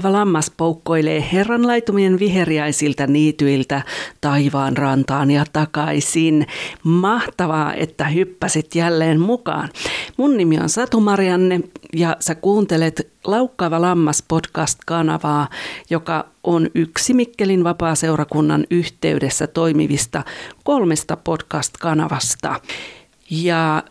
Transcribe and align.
Laukkaava 0.00 0.18
lammas 0.18 0.50
poukkoilee 0.56 1.24
herran 1.32 1.66
laitumien 1.66 2.18
viheriäisiltä 2.18 3.06
niityiltä 3.06 3.82
taivaan 4.20 4.76
rantaan 4.76 5.30
ja 5.30 5.44
takaisin. 5.52 6.46
Mahtavaa, 6.84 7.74
että 7.74 8.04
hyppäsit 8.04 8.74
jälleen 8.74 9.20
mukaan. 9.20 9.68
Mun 10.16 10.36
nimi 10.36 10.58
on 10.58 10.68
Satu 10.68 11.00
Marianne 11.00 11.60
ja 11.92 12.16
sä 12.20 12.34
kuuntelet 12.34 13.12
Laukkaava 13.24 13.80
lammas 13.80 14.24
podcast-kanavaa, 14.28 15.48
joka 15.90 16.24
on 16.44 16.70
yksi 16.74 17.14
Mikkelin 17.14 17.64
vapaa-seurakunnan 17.64 18.66
yhteydessä 18.70 19.46
toimivista 19.46 20.24
kolmesta 20.64 21.16
podcast-kanavasta. 21.16 22.60
Ja 23.30 23.82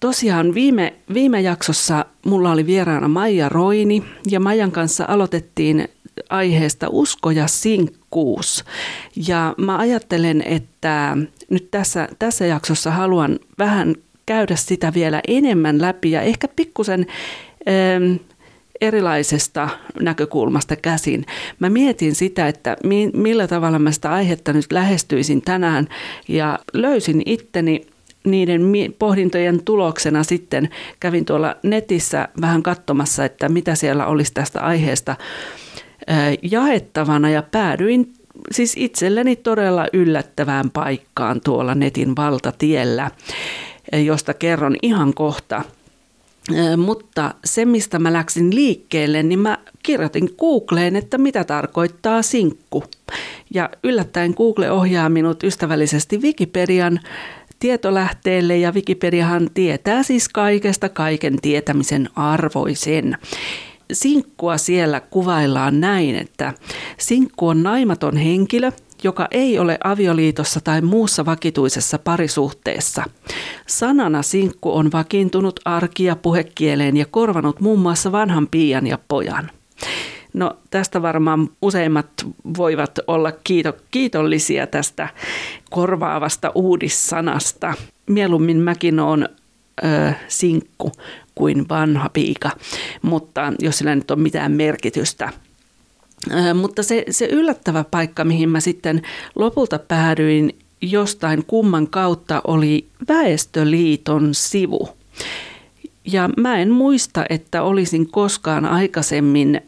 tosiaan 0.00 0.54
viime, 0.54 0.94
viime 1.14 1.40
jaksossa 1.40 2.04
mulla 2.26 2.52
oli 2.52 2.66
vieraana 2.66 3.08
Maija 3.08 3.48
Roini 3.48 4.04
ja 4.30 4.40
Maijan 4.40 4.72
kanssa 4.72 5.04
aloitettiin 5.08 5.88
aiheesta 6.30 6.86
usko 6.90 7.30
ja 7.30 7.46
sinkkuus. 7.46 8.64
Ja 9.28 9.54
mä 9.58 9.78
ajattelen, 9.78 10.42
että 10.46 11.16
nyt 11.50 11.70
tässä, 11.70 12.08
tässä 12.18 12.46
jaksossa 12.46 12.90
haluan 12.90 13.38
vähän 13.58 13.94
käydä 14.26 14.56
sitä 14.56 14.94
vielä 14.94 15.20
enemmän 15.28 15.80
läpi 15.82 16.10
ja 16.10 16.22
ehkä 16.22 16.48
pikkusen 16.48 17.06
erilaisesta 18.80 19.68
näkökulmasta 20.00 20.76
käsin. 20.76 21.26
Mä 21.58 21.70
mietin 21.70 22.14
sitä, 22.14 22.48
että 22.48 22.76
mi- 22.84 23.10
millä 23.14 23.48
tavalla 23.48 23.78
mä 23.78 23.92
sitä 23.92 24.12
aihetta 24.12 24.52
nyt 24.52 24.72
lähestyisin 24.72 25.42
tänään 25.42 25.88
ja 26.28 26.58
löysin 26.72 27.22
itteni 27.26 27.86
niiden 28.26 28.62
pohdintojen 28.98 29.64
tuloksena 29.64 30.22
sitten 30.22 30.68
kävin 31.00 31.24
tuolla 31.24 31.56
netissä 31.62 32.28
vähän 32.40 32.62
katsomassa, 32.62 33.24
että 33.24 33.48
mitä 33.48 33.74
siellä 33.74 34.06
olisi 34.06 34.32
tästä 34.34 34.60
aiheesta 34.60 35.16
jaettavana 36.42 37.30
ja 37.30 37.42
päädyin 37.42 38.12
siis 38.50 38.74
itselleni 38.76 39.36
todella 39.36 39.86
yllättävään 39.92 40.70
paikkaan 40.70 41.40
tuolla 41.40 41.74
netin 41.74 42.16
valtatiellä, 42.16 43.10
josta 44.04 44.34
kerron 44.34 44.76
ihan 44.82 45.14
kohta. 45.14 45.62
Mutta 46.76 47.34
se, 47.44 47.64
mistä 47.64 47.98
mä 47.98 48.12
läksin 48.12 48.54
liikkeelle, 48.54 49.22
niin 49.22 49.38
mä 49.38 49.58
kirjoitin 49.82 50.30
Googleen, 50.38 50.96
että 50.96 51.18
mitä 51.18 51.44
tarkoittaa 51.44 52.22
sinkku. 52.22 52.84
Ja 53.54 53.70
yllättäen 53.82 54.34
Google 54.36 54.70
ohjaa 54.70 55.08
minut 55.08 55.42
ystävällisesti 55.42 56.18
Wikipedian 56.18 57.00
tietolähteelle 57.58 58.56
ja 58.56 58.72
Wikipediahan 58.72 59.50
tietää 59.54 60.02
siis 60.02 60.28
kaikesta 60.28 60.88
kaiken 60.88 61.40
tietämisen 61.42 62.08
arvoisen. 62.16 63.18
Sinkkua 63.92 64.58
siellä 64.58 65.00
kuvaillaan 65.00 65.80
näin, 65.80 66.16
että 66.16 66.54
sinkku 66.98 67.48
on 67.48 67.62
naimaton 67.62 68.16
henkilö, 68.16 68.72
joka 69.02 69.28
ei 69.30 69.58
ole 69.58 69.78
avioliitossa 69.84 70.60
tai 70.60 70.80
muussa 70.80 71.24
vakituisessa 71.24 71.98
parisuhteessa. 71.98 73.04
Sanana 73.66 74.22
sinkku 74.22 74.76
on 74.76 74.92
vakiintunut 74.92 75.60
arki- 75.64 76.04
ja 76.04 76.16
puhekieleen 76.16 76.96
ja 76.96 77.06
korvanut 77.10 77.60
muun 77.60 77.78
muassa 77.78 78.12
vanhan 78.12 78.48
piian 78.48 78.86
ja 78.86 78.98
pojan. 79.08 79.50
No 80.36 80.56
tästä 80.70 81.02
varmaan 81.02 81.48
useimmat 81.62 82.06
voivat 82.56 82.98
olla 83.06 83.32
kiito, 83.32 83.76
kiitollisia 83.90 84.66
tästä 84.66 85.08
korvaavasta 85.70 86.52
uudissanasta. 86.54 87.74
Mieluummin 88.06 88.56
mäkin 88.56 89.00
olen 89.00 89.28
ö, 89.84 90.12
sinkku 90.28 90.92
kuin 91.34 91.68
vanha 91.68 92.08
piika, 92.08 92.50
mutta 93.02 93.52
jos 93.58 93.78
sillä 93.78 93.94
nyt 93.94 94.10
on 94.10 94.20
mitään 94.20 94.52
merkitystä. 94.52 95.32
Mutta 96.54 96.82
se, 96.82 97.04
se 97.10 97.26
yllättävä 97.26 97.84
paikka, 97.90 98.24
mihin 98.24 98.48
mä 98.48 98.60
sitten 98.60 99.02
lopulta 99.34 99.78
päädyin 99.78 100.56
jostain 100.80 101.44
kumman 101.46 101.88
kautta, 101.88 102.42
oli 102.46 102.86
Väestöliiton 103.08 104.34
sivu. 104.34 104.88
Ja 106.04 106.30
mä 106.36 106.58
en 106.58 106.70
muista, 106.70 107.24
että 107.28 107.62
olisin 107.62 108.10
koskaan 108.10 108.64
aikaisemmin 108.64 109.60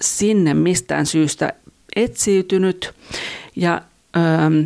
sinne 0.00 0.54
mistään 0.54 1.06
syystä 1.06 1.52
etsiytynyt. 1.96 2.94
Ja 3.56 3.82
ähm, 4.16 4.60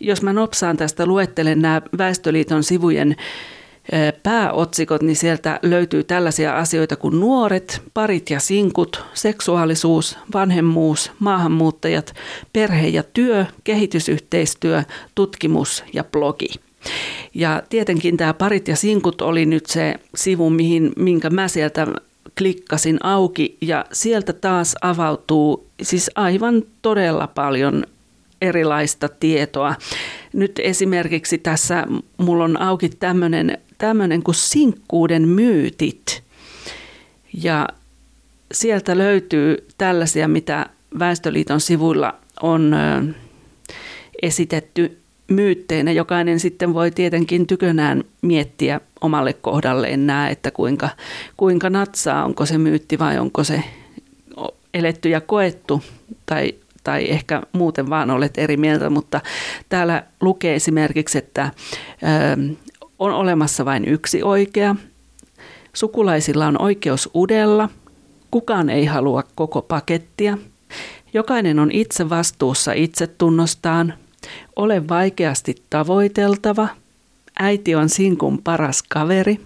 jos 0.00 0.22
mä 0.22 0.32
nopsaan 0.32 0.76
tästä 0.76 1.06
luettelen 1.06 1.62
nämä 1.62 1.82
Väestöliiton 1.98 2.64
sivujen 2.64 3.16
äh, 3.18 4.12
pääotsikot, 4.22 5.02
niin 5.02 5.16
sieltä 5.16 5.60
löytyy 5.62 6.04
tällaisia 6.04 6.58
asioita 6.58 6.96
kuin 6.96 7.20
nuoret, 7.20 7.82
parit 7.94 8.30
ja 8.30 8.40
sinkut, 8.40 9.04
seksuaalisuus, 9.14 10.18
vanhemmuus, 10.34 11.12
maahanmuuttajat, 11.18 12.14
perhe 12.52 12.88
ja 12.88 13.02
työ, 13.02 13.46
kehitysyhteistyö, 13.64 14.82
tutkimus 15.14 15.84
ja 15.92 16.04
blogi. 16.04 16.48
Ja 17.34 17.62
tietenkin 17.68 18.16
tämä 18.16 18.34
parit 18.34 18.68
ja 18.68 18.76
sinkut 18.76 19.20
oli 19.22 19.46
nyt 19.46 19.66
se 19.66 19.94
sivu, 20.14 20.50
mihin, 20.50 20.92
minkä 20.96 21.30
mä 21.30 21.48
sieltä 21.48 21.86
klikkasin 22.38 22.98
auki 23.02 23.56
ja 23.60 23.84
sieltä 23.92 24.32
taas 24.32 24.74
avautuu 24.82 25.66
siis 25.82 26.10
aivan 26.14 26.62
todella 26.82 27.26
paljon 27.26 27.84
erilaista 28.40 29.08
tietoa. 29.08 29.74
Nyt 30.32 30.60
esimerkiksi 30.62 31.38
tässä 31.38 31.86
mulla 32.16 32.44
on 32.44 32.60
auki 32.60 32.88
tämmöinen, 32.88 33.58
tämmöinen 33.78 34.22
kuin 34.22 34.34
sinkkuuden 34.34 35.28
myytit. 35.28 36.22
Ja 37.42 37.68
sieltä 38.52 38.98
löytyy 38.98 39.66
tällaisia, 39.78 40.28
mitä 40.28 40.66
Väestöliiton 40.98 41.60
sivuilla 41.60 42.14
on 42.42 42.76
esitetty 44.22 44.98
myytteinä. 45.28 45.92
Jokainen 45.92 46.40
sitten 46.40 46.74
voi 46.74 46.90
tietenkin 46.90 47.46
tykönään 47.46 48.04
miettiä 48.22 48.80
omalle 49.00 49.32
kohdalleen 49.32 50.06
nämä, 50.06 50.28
että 50.28 50.50
kuinka, 50.50 50.88
kuinka 51.36 51.70
natsaa, 51.70 52.24
onko 52.24 52.46
se 52.46 52.58
myytti 52.58 52.98
vai 52.98 53.18
onko 53.18 53.44
se 53.44 53.62
eletty 54.74 55.08
ja 55.08 55.20
koettu 55.20 55.82
tai, 56.26 56.54
tai 56.84 57.10
ehkä 57.10 57.42
muuten 57.52 57.90
vaan 57.90 58.10
olet 58.10 58.38
eri 58.38 58.56
mieltä, 58.56 58.90
mutta 58.90 59.20
täällä 59.68 60.02
lukee 60.20 60.54
esimerkiksi, 60.54 61.18
että 61.18 61.50
ö, 62.02 62.54
on 62.98 63.12
olemassa 63.12 63.64
vain 63.64 63.84
yksi 63.84 64.22
oikea, 64.22 64.76
sukulaisilla 65.72 66.46
on 66.46 66.62
oikeus 66.62 67.10
udella, 67.14 67.68
kukaan 68.30 68.70
ei 68.70 68.84
halua 68.84 69.22
koko 69.34 69.62
pakettia, 69.62 70.38
jokainen 71.14 71.58
on 71.58 71.70
itse 71.70 72.08
vastuussa 72.08 72.72
itsetunnostaan, 72.72 73.94
ole 74.56 74.88
vaikeasti 74.88 75.54
tavoiteltava, 75.70 76.68
äiti 77.38 77.74
on 77.74 77.88
sinkun 77.88 78.42
paras 78.42 78.82
kaveri, 78.82 79.40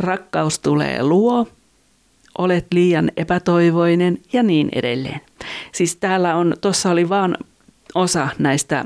rakkaus 0.00 0.58
tulee 0.58 1.02
luo, 1.02 1.48
olet 2.38 2.66
liian 2.72 3.10
epätoivoinen 3.16 4.18
ja 4.32 4.42
niin 4.42 4.68
edelleen. 4.74 5.20
Siis 5.72 5.96
täällä 5.96 6.36
on, 6.36 6.54
tuossa 6.60 6.90
oli 6.90 7.08
vaan 7.08 7.36
osa 7.94 8.28
näistä 8.38 8.84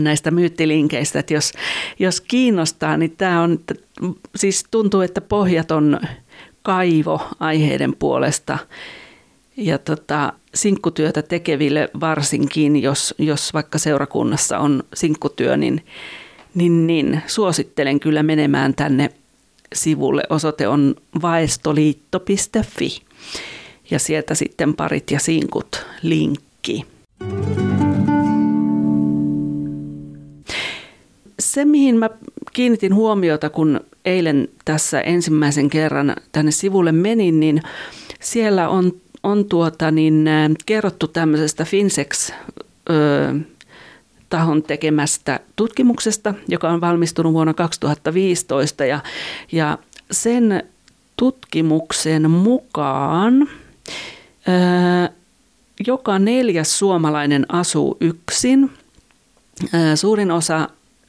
näistä 0.00 0.30
myyttilinkeistä, 0.30 1.18
että 1.18 1.34
jos, 1.34 1.52
jos 1.98 2.20
kiinnostaa, 2.20 2.96
niin 2.96 3.14
tämä 3.16 3.42
on, 3.42 3.58
siis 4.36 4.64
tuntuu, 4.70 5.00
että 5.00 5.20
pohjaton 5.20 6.00
kaivo 6.62 7.28
aiheiden 7.40 7.96
puolesta. 7.98 8.58
Ja 9.56 9.78
tota, 9.78 10.32
sinkkutyötä 10.54 11.22
tekeville 11.22 11.90
varsinkin, 12.00 12.82
jos, 12.82 13.14
jos 13.18 13.54
vaikka 13.54 13.78
seurakunnassa 13.78 14.58
on 14.58 14.84
sinkkutyö, 14.94 15.56
niin, 15.56 15.84
niin, 16.54 16.86
niin 16.86 17.22
suosittelen 17.26 18.00
kyllä 18.00 18.22
menemään 18.22 18.74
tänne 18.74 19.10
sivulle. 19.74 20.22
Osoite 20.30 20.68
on 20.68 20.94
vaestoliitto.fi 21.22 23.02
ja 23.90 23.98
sieltä 23.98 24.34
sitten 24.34 24.74
parit 24.74 25.10
ja 25.10 25.20
sinkut 25.20 25.86
linkki. 26.02 26.84
Se, 31.40 31.64
mihin 31.64 31.96
mä 31.96 32.10
kiinnitin 32.52 32.94
huomiota, 32.94 33.50
kun 33.50 33.80
eilen 34.04 34.48
tässä 34.64 35.00
ensimmäisen 35.00 35.70
kerran 35.70 36.16
tänne 36.32 36.50
sivulle 36.50 36.92
menin, 36.92 37.40
niin 37.40 37.62
siellä 38.20 38.68
on 38.68 39.03
on 39.24 39.44
tuota, 39.44 39.90
niin, 39.90 40.28
kerrottu 40.66 41.08
tämmöisestä 41.08 41.64
Finsex 41.64 42.32
tahon 44.30 44.62
tekemästä 44.62 45.40
tutkimuksesta, 45.56 46.34
joka 46.48 46.70
on 46.70 46.80
valmistunut 46.80 47.32
vuonna 47.32 47.54
2015 47.54 48.84
ja, 48.84 49.00
ja 49.52 49.78
sen 50.10 50.62
tutkimuksen 51.16 52.30
mukaan 52.30 53.48
ää, 54.46 55.10
joka 55.86 56.18
neljäs 56.18 56.78
suomalainen 56.78 57.46
asuu 57.48 57.96
yksin. 58.00 58.70
Suurin 59.94 60.30
osa 60.30 60.68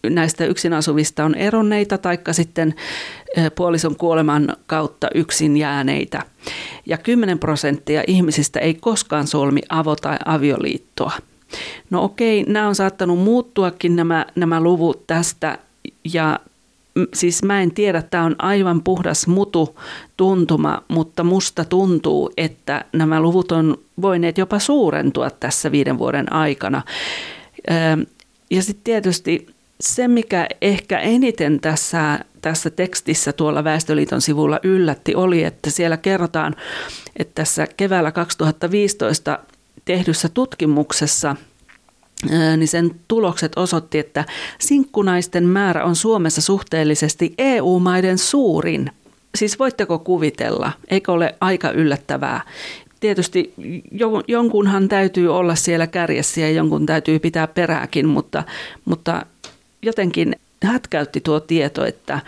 näistä 0.09 0.45
yksin 0.45 0.73
asuvista 0.73 1.25
on 1.25 1.35
eronneita 1.35 1.97
taikka 1.97 2.33
sitten 2.33 2.75
puolison 3.55 3.95
kuoleman 3.95 4.57
kautta 4.67 5.07
yksin 5.15 5.57
jääneitä. 5.57 6.21
Ja 6.85 6.97
10 6.97 7.39
prosenttia 7.39 8.03
ihmisistä 8.07 8.59
ei 8.59 8.73
koskaan 8.73 9.27
solmi 9.27 9.61
avo- 9.73 9.99
tai 10.01 10.17
avioliittoa. 10.25 11.11
No 11.89 12.03
okei, 12.03 12.43
nämä 12.47 12.67
on 12.67 12.75
saattanut 12.75 13.19
muuttuakin 13.19 13.95
nämä, 13.95 14.25
nämä 14.35 14.61
luvut 14.61 15.07
tästä 15.07 15.57
ja 16.13 16.39
siis 17.13 17.43
mä 17.43 17.61
en 17.61 17.71
tiedä, 17.71 18.01
tämä 18.01 18.23
on 18.23 18.35
aivan 18.37 18.83
puhdas 18.83 19.27
mutu 19.27 19.79
tuntuma, 20.17 20.83
mutta 20.87 21.23
musta 21.23 21.65
tuntuu, 21.65 22.31
että 22.37 22.85
nämä 22.93 23.21
luvut 23.21 23.51
on 23.51 23.77
voineet 24.01 24.37
jopa 24.37 24.59
suurentua 24.59 25.29
tässä 25.29 25.71
viiden 25.71 25.97
vuoden 25.97 26.33
aikana. 26.33 26.81
Ja 28.51 28.63
sitten 28.63 28.83
tietysti 28.83 29.54
se, 29.79 30.07
mikä 30.07 30.47
ehkä 30.61 30.99
eniten 30.99 31.59
tässä, 31.59 32.19
tässä 32.41 32.69
tekstissä 32.69 33.33
tuolla 33.33 33.63
Väestöliiton 33.63 34.21
sivulla 34.21 34.59
yllätti, 34.63 35.15
oli, 35.15 35.43
että 35.43 35.69
siellä 35.69 35.97
kerrotaan, 35.97 36.55
että 37.17 37.31
tässä 37.35 37.67
keväällä 37.77 38.11
2015 38.11 39.39
tehdyssä 39.85 40.29
tutkimuksessa– 40.29 41.35
niin 42.57 42.67
sen 42.67 42.91
tulokset 43.07 43.51
osoitti, 43.55 43.99
että 43.99 44.25
sinkkunaisten 44.59 45.43
määrä 45.43 45.83
on 45.83 45.95
Suomessa 45.95 46.41
suhteellisesti 46.41 47.33
EU-maiden 47.37 48.17
suurin. 48.17 48.91
Siis 49.35 49.59
voitteko 49.59 49.99
kuvitella, 49.99 50.71
eikö 50.87 51.11
ole 51.11 51.35
aika 51.41 51.71
yllättävää? 51.71 52.41
Tietysti 52.99 53.53
jonkunhan 54.27 54.87
täytyy 54.87 55.35
olla 55.35 55.55
siellä 55.55 55.87
kärjessä 55.87 56.41
ja 56.41 56.51
jonkun 56.51 56.85
täytyy 56.85 57.19
pitää 57.19 57.47
perääkin, 57.47 58.07
mutta, 58.07 58.43
mutta 58.85 59.25
jotenkin 59.85 60.35
hätkäytti 60.63 61.21
tuo 61.21 61.39
tieto, 61.39 61.85
että, 61.85 62.19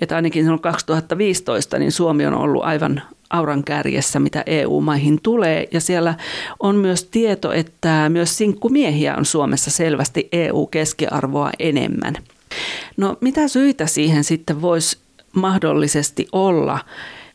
että 0.00 0.16
ainakin 0.16 0.44
silloin 0.44 0.60
2015 0.60 1.78
niin 1.78 1.92
Suomi 1.92 2.26
on 2.26 2.34
ollut 2.34 2.64
aivan 2.64 3.02
auran 3.30 3.64
kärjessä, 3.64 4.20
mitä 4.20 4.42
EU-maihin 4.46 5.20
tulee. 5.22 5.68
Ja 5.72 5.80
siellä 5.80 6.14
on 6.60 6.76
myös 6.76 7.04
tieto, 7.04 7.52
että 7.52 8.08
myös 8.08 8.38
sinkkumiehiä 8.38 9.16
on 9.16 9.24
Suomessa 9.24 9.70
selvästi 9.70 10.28
EU-keskiarvoa 10.32 11.50
enemmän. 11.58 12.14
No 12.96 13.16
mitä 13.20 13.48
syitä 13.48 13.86
siihen 13.86 14.24
sitten 14.24 14.62
voisi 14.62 14.98
mahdollisesti 15.32 16.28
olla? 16.32 16.78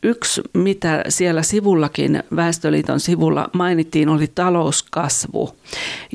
Yksi, 0.06 0.42
mitä 0.54 1.04
siellä 1.10 1.44
sivullakin, 1.44 2.24
Väestöliiton 2.36 3.00
sivulla 3.00 3.50
mainittiin, 3.54 4.10
oli 4.10 4.28
talouskasvu. 4.36 5.56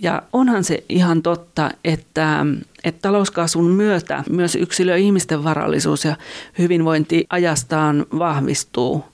Ja 0.02 0.22
onhan 0.32 0.64
se 0.64 0.84
ihan 0.88 1.22
totta, 1.22 1.70
että, 1.84 2.46
että 2.84 3.02
talouskasvun 3.02 3.70
myötä 3.70 4.24
myös 4.30 4.54
yksilö 4.54 4.96
ihmisten 4.96 5.44
varallisuus 5.44 6.04
ja 6.04 6.16
hyvinvointi 6.58 7.26
ajastaan 7.30 8.06
vahvistuu. 8.18 9.04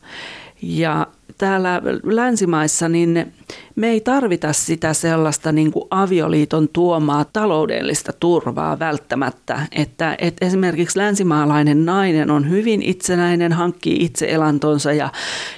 Ja 0.63 1.07
täällä 1.39 1.83
länsimaissa 2.03 2.89
niin 2.89 3.33
me 3.77 3.89
ei 3.89 4.01
tarvita 4.01 4.53
sitä 4.53 4.95
sellaista 4.95 5.53
niin 5.53 5.73
kuin 5.73 5.85
avioliiton 5.91 6.69
tuomaa 6.69 7.25
taloudellista 7.25 8.13
turvaa 8.21 8.79
välttämättä, 8.79 9.67
että, 9.73 10.17
että 10.19 10.47
esimerkiksi 10.47 10.99
länsimaalainen 10.99 11.85
nainen 11.85 12.31
on 12.31 12.51
hyvin 12.51 12.83
itsenäinen, 12.83 13.53
hankkii 13.53 14.05
itse 14.05 14.27
elantonsa 14.31 14.93
ja, 14.93 15.13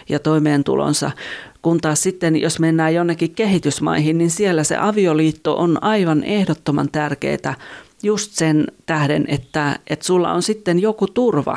ja 0.08 0.19
toimeentulonsa, 0.19 1.10
kun 1.62 1.80
taas 1.80 2.02
sitten, 2.02 2.40
jos 2.40 2.60
mennään 2.60 2.94
jonnekin 2.94 3.34
kehitysmaihin, 3.34 4.19
niin 4.19 4.30
siellä 4.30 4.64
se 4.64 4.76
avioliitto 4.76 5.56
on 5.56 5.82
aivan 5.82 6.25
ehdottoman 6.25 6.88
tärkeää 6.90 7.54
just 8.02 8.32
sen 8.32 8.66
tähden, 8.86 9.25
että, 9.28 9.78
että 9.86 10.06
sulla 10.06 10.32
on 10.32 10.42
sitten 10.42 10.78
joku 10.78 11.06
turva 11.06 11.56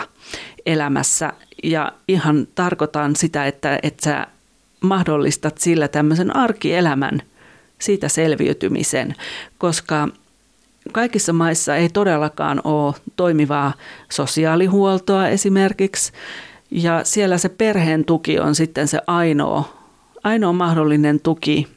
elämässä 0.66 1.34
ja 1.64 1.92
ihan 2.08 2.48
tarkoitan 2.56 3.16
sitä, 3.16 3.46
että, 3.46 3.80
että 3.84 4.04
sä 4.04 4.28
mahdollistat 4.82 5.58
sillä 5.58 5.88
tämmöisen 5.88 6.36
arkielämän 6.36 7.22
siitä 7.80 8.10
selviytymisen, 8.10 9.16
koska 9.58 10.08
kaikissa 10.92 11.34
maissa 11.34 11.76
ei 11.76 11.90
todellakaan 11.90 12.62
ole 12.64 12.96
toimivaa 13.16 13.74
sosiaalihuoltoa 14.12 15.28
esimerkiksi, 15.28 16.12
ja 16.72 17.02
siellä 17.04 17.38
se 17.38 17.50
perheen 17.50 18.06
tuki 18.06 18.40
on 18.40 18.56
sitten 18.56 18.88
se 18.88 19.00
ainoa, 19.08 19.78
ainoa 20.24 20.54
mahdollinen 20.54 21.20
tuki. 21.20 21.68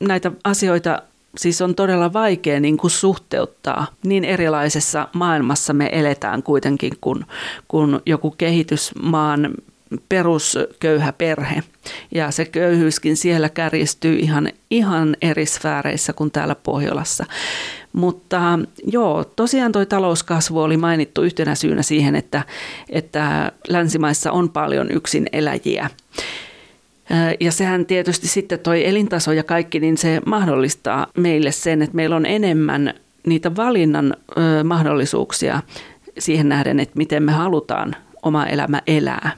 Näitä 0.00 0.32
asioita 0.44 1.02
siis 1.36 1.62
on 1.62 1.74
todella 1.74 2.12
vaikea 2.12 2.60
niin 2.60 2.76
kuin 2.76 2.90
suhteuttaa. 2.90 3.86
Niin 4.04 4.24
erilaisessa 4.24 5.08
maailmassa 5.12 5.72
me 5.72 5.88
eletään 5.92 6.42
kuitenkin 6.42 6.92
kuin, 7.00 7.24
kuin 7.68 8.00
joku 8.06 8.30
kehitysmaan 8.30 9.54
perusköyhä 10.08 11.12
perhe. 11.12 11.62
Ja 12.14 12.30
se 12.30 12.44
köyhyyskin 12.44 13.16
siellä 13.16 13.48
kärjistyy 13.48 14.16
ihan, 14.16 14.48
ihan 14.70 15.16
eri 15.22 15.46
sfääreissä 15.46 16.12
kuin 16.12 16.30
täällä 16.30 16.54
Pohjolassa. 16.54 17.24
Mutta 17.92 18.58
joo, 18.86 19.24
tosiaan 19.24 19.72
tuo 19.72 19.84
talouskasvu 19.84 20.60
oli 20.60 20.76
mainittu 20.76 21.22
yhtenä 21.22 21.54
syynä 21.54 21.82
siihen, 21.82 22.16
että, 22.16 22.42
että 22.88 23.52
länsimaissa 23.68 24.32
on 24.32 24.50
paljon 24.50 24.90
yksin 24.90 25.26
eläjiä. 25.32 25.90
Ja 27.40 27.52
sehän 27.52 27.86
tietysti 27.86 28.28
sitten 28.28 28.58
toi 28.58 28.86
elintaso 28.86 29.32
ja 29.32 29.44
kaikki, 29.44 29.80
niin 29.80 29.98
se 29.98 30.20
mahdollistaa 30.26 31.06
meille 31.16 31.52
sen, 31.52 31.82
että 31.82 31.96
meillä 31.96 32.16
on 32.16 32.26
enemmän 32.26 32.94
niitä 33.26 33.56
valinnan 33.56 34.16
mahdollisuuksia 34.64 35.62
siihen 36.18 36.48
nähden, 36.48 36.80
että 36.80 36.98
miten 36.98 37.22
me 37.22 37.32
halutaan 37.32 37.96
oma 38.22 38.46
elämä 38.46 38.82
elää. 38.86 39.30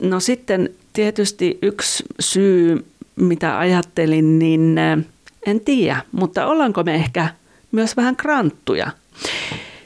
No 0.00 0.20
sitten 0.20 0.70
tietysti 0.92 1.58
yksi 1.62 2.04
syy, 2.20 2.86
mitä 3.16 3.58
ajattelin, 3.58 4.38
niin 4.38 4.78
en 5.46 5.60
tiedä, 5.60 6.02
mutta 6.12 6.46
ollaanko 6.46 6.82
me 6.82 6.94
ehkä 6.94 7.28
myös 7.72 7.96
vähän 7.96 8.16
kranttuja. 8.16 8.90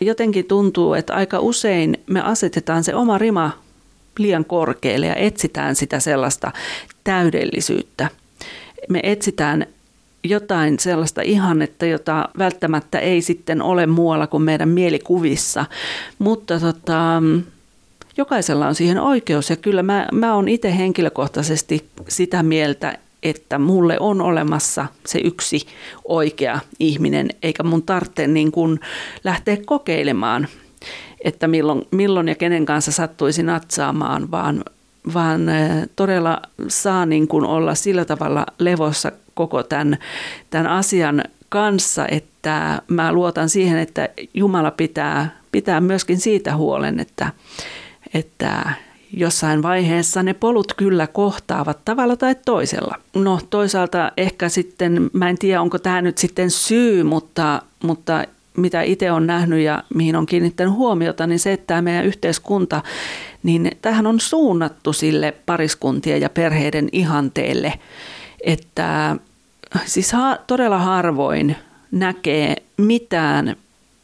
Jotenkin 0.00 0.44
tuntuu, 0.44 0.94
että 0.94 1.14
aika 1.14 1.38
usein 1.38 2.00
me 2.06 2.20
asetetaan 2.20 2.84
se 2.84 2.94
oma 2.94 3.18
rima 3.18 3.50
liian 4.22 4.44
korkealle 4.44 5.06
ja 5.06 5.14
etsitään 5.14 5.76
sitä 5.76 6.00
sellaista 6.00 6.52
täydellisyyttä. 7.04 8.08
Me 8.88 9.00
etsitään 9.02 9.66
jotain 10.24 10.78
sellaista 10.78 11.22
ihannetta, 11.22 11.86
jota 11.86 12.28
välttämättä 12.38 12.98
ei 12.98 13.22
sitten 13.22 13.62
ole 13.62 13.86
muualla 13.86 14.26
kuin 14.26 14.42
meidän 14.42 14.68
mielikuvissa. 14.68 15.64
Mutta 16.18 16.60
tota, 16.60 17.22
jokaisella 18.16 18.66
on 18.66 18.74
siihen 18.74 19.00
oikeus 19.00 19.50
ja 19.50 19.56
kyllä 19.56 19.82
mä, 19.82 20.08
mä 20.12 20.34
oon 20.34 20.48
itse 20.48 20.76
henkilökohtaisesti 20.76 21.86
sitä 22.08 22.42
mieltä, 22.42 22.98
että 23.22 23.58
mulle 23.58 23.96
on 24.00 24.20
olemassa 24.20 24.86
se 25.06 25.20
yksi 25.24 25.66
oikea 26.04 26.60
ihminen, 26.78 27.28
eikä 27.42 27.62
mun 27.62 27.82
tarvitse 27.82 28.26
niin 28.26 28.52
kuin 28.52 28.80
lähteä 29.24 29.56
kokeilemaan 29.66 30.48
että 31.24 31.48
milloin, 31.48 31.82
milloin 31.90 32.28
ja 32.28 32.34
kenen 32.34 32.66
kanssa 32.66 32.92
sattuisi 32.92 33.42
natsaamaan, 33.42 34.30
vaan, 34.30 34.64
vaan 35.14 35.40
todella 35.96 36.42
saa 36.68 37.06
niin 37.06 37.28
kuin 37.28 37.44
olla 37.44 37.74
sillä 37.74 38.04
tavalla 38.04 38.46
levossa 38.58 39.12
koko 39.34 39.62
tämän, 39.62 39.98
tämän 40.50 40.66
asian 40.66 41.24
kanssa, 41.48 42.06
että 42.08 42.82
mä 42.88 43.12
luotan 43.12 43.48
siihen, 43.48 43.78
että 43.78 44.08
Jumala 44.34 44.70
pitää, 44.70 45.36
pitää 45.52 45.80
myöskin 45.80 46.20
siitä 46.20 46.56
huolen, 46.56 47.00
että, 47.00 47.32
että 48.14 48.72
jossain 49.12 49.62
vaiheessa 49.62 50.22
ne 50.22 50.34
polut 50.34 50.74
kyllä 50.74 51.06
kohtaavat 51.06 51.78
tavalla 51.84 52.16
tai 52.16 52.36
toisella. 52.44 52.94
No 53.14 53.40
toisaalta 53.50 54.12
ehkä 54.16 54.48
sitten, 54.48 55.10
mä 55.12 55.28
en 55.28 55.38
tiedä 55.38 55.60
onko 55.60 55.78
tämä 55.78 56.02
nyt 56.02 56.18
sitten 56.18 56.50
syy, 56.50 57.02
mutta, 57.02 57.62
mutta 57.82 58.24
mitä 58.56 58.82
itse 58.82 59.12
on 59.12 59.26
nähnyt 59.26 59.60
ja 59.60 59.84
mihin 59.94 60.16
on 60.16 60.26
kiinnittänyt 60.26 60.74
huomiota, 60.74 61.26
niin 61.26 61.38
se, 61.38 61.52
että 61.52 61.66
tämä 61.66 61.82
meidän 61.82 62.06
yhteiskunta, 62.06 62.82
niin 63.42 63.70
tähän 63.82 64.06
on 64.06 64.20
suunnattu 64.20 64.92
sille 64.92 65.34
pariskuntien 65.46 66.20
ja 66.20 66.28
perheiden 66.28 66.88
ihanteelle, 66.92 67.72
että 68.44 69.16
siis 69.84 70.12
ha, 70.12 70.36
todella 70.46 70.78
harvoin 70.78 71.56
näkee 71.90 72.56
mitään 72.76 73.56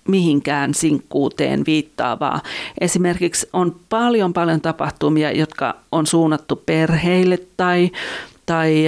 mihinkään 0.08 0.74
sinkkuuteen 0.74 1.62
viittaavaa. 1.66 2.40
Esimerkiksi 2.80 3.48
on 3.52 3.76
paljon 3.88 4.32
paljon 4.32 4.60
tapahtumia, 4.60 5.32
jotka 5.32 5.74
on 5.92 6.06
suunnattu 6.06 6.62
perheille 6.66 7.38
tai 7.56 7.90
tai 8.46 8.84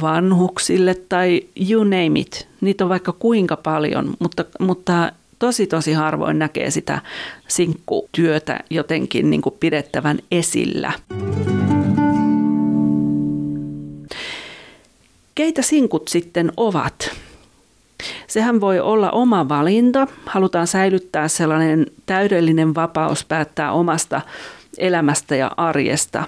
vanhuksille 0.00 0.94
tai 1.08 1.40
you 1.70 1.84
name 1.84 2.20
it. 2.20 2.48
Niitä 2.60 2.84
on 2.84 2.90
vaikka 2.90 3.12
kuinka 3.12 3.56
paljon, 3.56 4.14
mutta, 4.18 4.44
mutta 4.60 5.12
tosi 5.38 5.66
tosi 5.66 5.92
harvoin 5.92 6.38
näkee 6.38 6.70
sitä 6.70 7.02
sinkkutyötä 7.48 8.60
jotenkin 8.70 9.30
niin 9.30 9.42
kuin 9.42 9.54
pidettävän 9.60 10.18
esillä. 10.30 10.92
Keitä 15.34 15.62
sinkut 15.62 16.08
sitten 16.08 16.52
ovat? 16.56 17.10
Sehän 18.26 18.60
voi 18.60 18.80
olla 18.80 19.10
oma 19.10 19.48
valinta. 19.48 20.06
Halutaan 20.26 20.66
säilyttää 20.66 21.28
sellainen 21.28 21.86
täydellinen 22.06 22.74
vapaus 22.74 23.24
päättää 23.24 23.72
omasta 23.72 24.20
elämästä 24.78 25.36
ja 25.36 25.50
arjesta. 25.56 26.24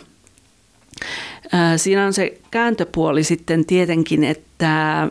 Siinä 1.77 2.07
on 2.07 2.13
se 2.13 2.39
kääntöpuoli 2.51 3.25
sitten 3.25 3.65
tietenkin, 3.65 4.25
että 4.25 5.09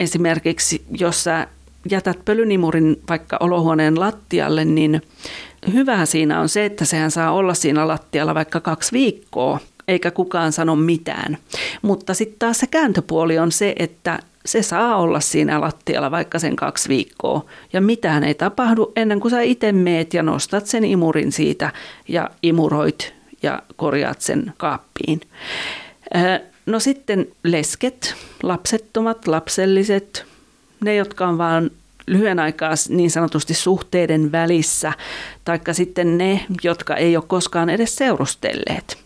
esimerkiksi 0.00 0.82
jos 0.98 1.24
sä 1.24 1.46
jätät 1.90 2.24
pölynimurin 2.24 3.00
vaikka 3.08 3.36
olohuoneen 3.40 4.00
lattialle, 4.00 4.64
niin 4.64 5.02
hyvää 5.72 6.06
siinä 6.06 6.40
on 6.40 6.48
se, 6.48 6.64
että 6.64 6.84
sehän 6.84 7.10
saa 7.10 7.32
olla 7.32 7.54
siinä 7.54 7.88
lattialla 7.88 8.34
vaikka 8.34 8.60
kaksi 8.60 8.92
viikkoa, 8.92 9.60
eikä 9.88 10.10
kukaan 10.10 10.52
sano 10.52 10.76
mitään. 10.76 11.38
Mutta 11.82 12.14
sitten 12.14 12.38
taas 12.38 12.58
se 12.58 12.66
kääntöpuoli 12.66 13.38
on 13.38 13.52
se, 13.52 13.74
että 13.78 14.18
se 14.46 14.62
saa 14.62 14.96
olla 14.96 15.20
siinä 15.20 15.60
lattialla 15.60 16.10
vaikka 16.10 16.38
sen 16.38 16.56
kaksi 16.56 16.88
viikkoa 16.88 17.44
ja 17.72 17.80
mitään 17.80 18.24
ei 18.24 18.34
tapahdu 18.34 18.92
ennen 18.96 19.20
kuin 19.20 19.30
sä 19.30 19.40
itse 19.40 19.72
meet 19.72 20.14
ja 20.14 20.22
nostat 20.22 20.66
sen 20.66 20.84
imurin 20.84 21.32
siitä 21.32 21.72
ja 22.08 22.30
imuroit 22.42 23.19
ja 23.42 23.62
korjaat 23.76 24.20
sen 24.20 24.52
kaappiin. 24.56 25.20
No 26.66 26.80
sitten 26.80 27.28
lesket, 27.44 28.14
lapsettomat, 28.42 29.26
lapselliset, 29.26 30.24
ne 30.84 30.94
jotka 30.94 31.28
on 31.28 31.38
vaan 31.38 31.70
lyhyen 32.06 32.38
aikaa 32.38 32.74
niin 32.88 33.10
sanotusti 33.10 33.54
suhteiden 33.54 34.32
välissä, 34.32 34.92
taikka 35.44 35.72
sitten 35.72 36.18
ne, 36.18 36.46
jotka 36.62 36.96
ei 36.96 37.16
ole 37.16 37.24
koskaan 37.26 37.70
edes 37.70 37.96
seurustelleet. 37.96 38.98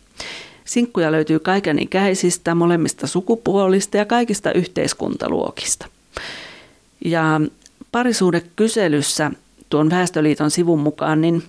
Sinkkuja 0.65 1.13
löytyy 1.13 1.39
kaiken 1.39 1.79
ikäisistä, 1.79 2.55
molemmista 2.55 3.07
sukupuolista 3.07 3.97
ja 3.97 4.05
kaikista 4.05 4.53
yhteiskuntaluokista. 4.53 5.87
Ja 7.05 7.41
parisuudekyselyssä 7.93 9.31
tuon 9.69 9.91
Väestöliiton 9.91 10.51
sivun 10.51 10.81
mukaan 10.81 11.21
niin 11.21 11.43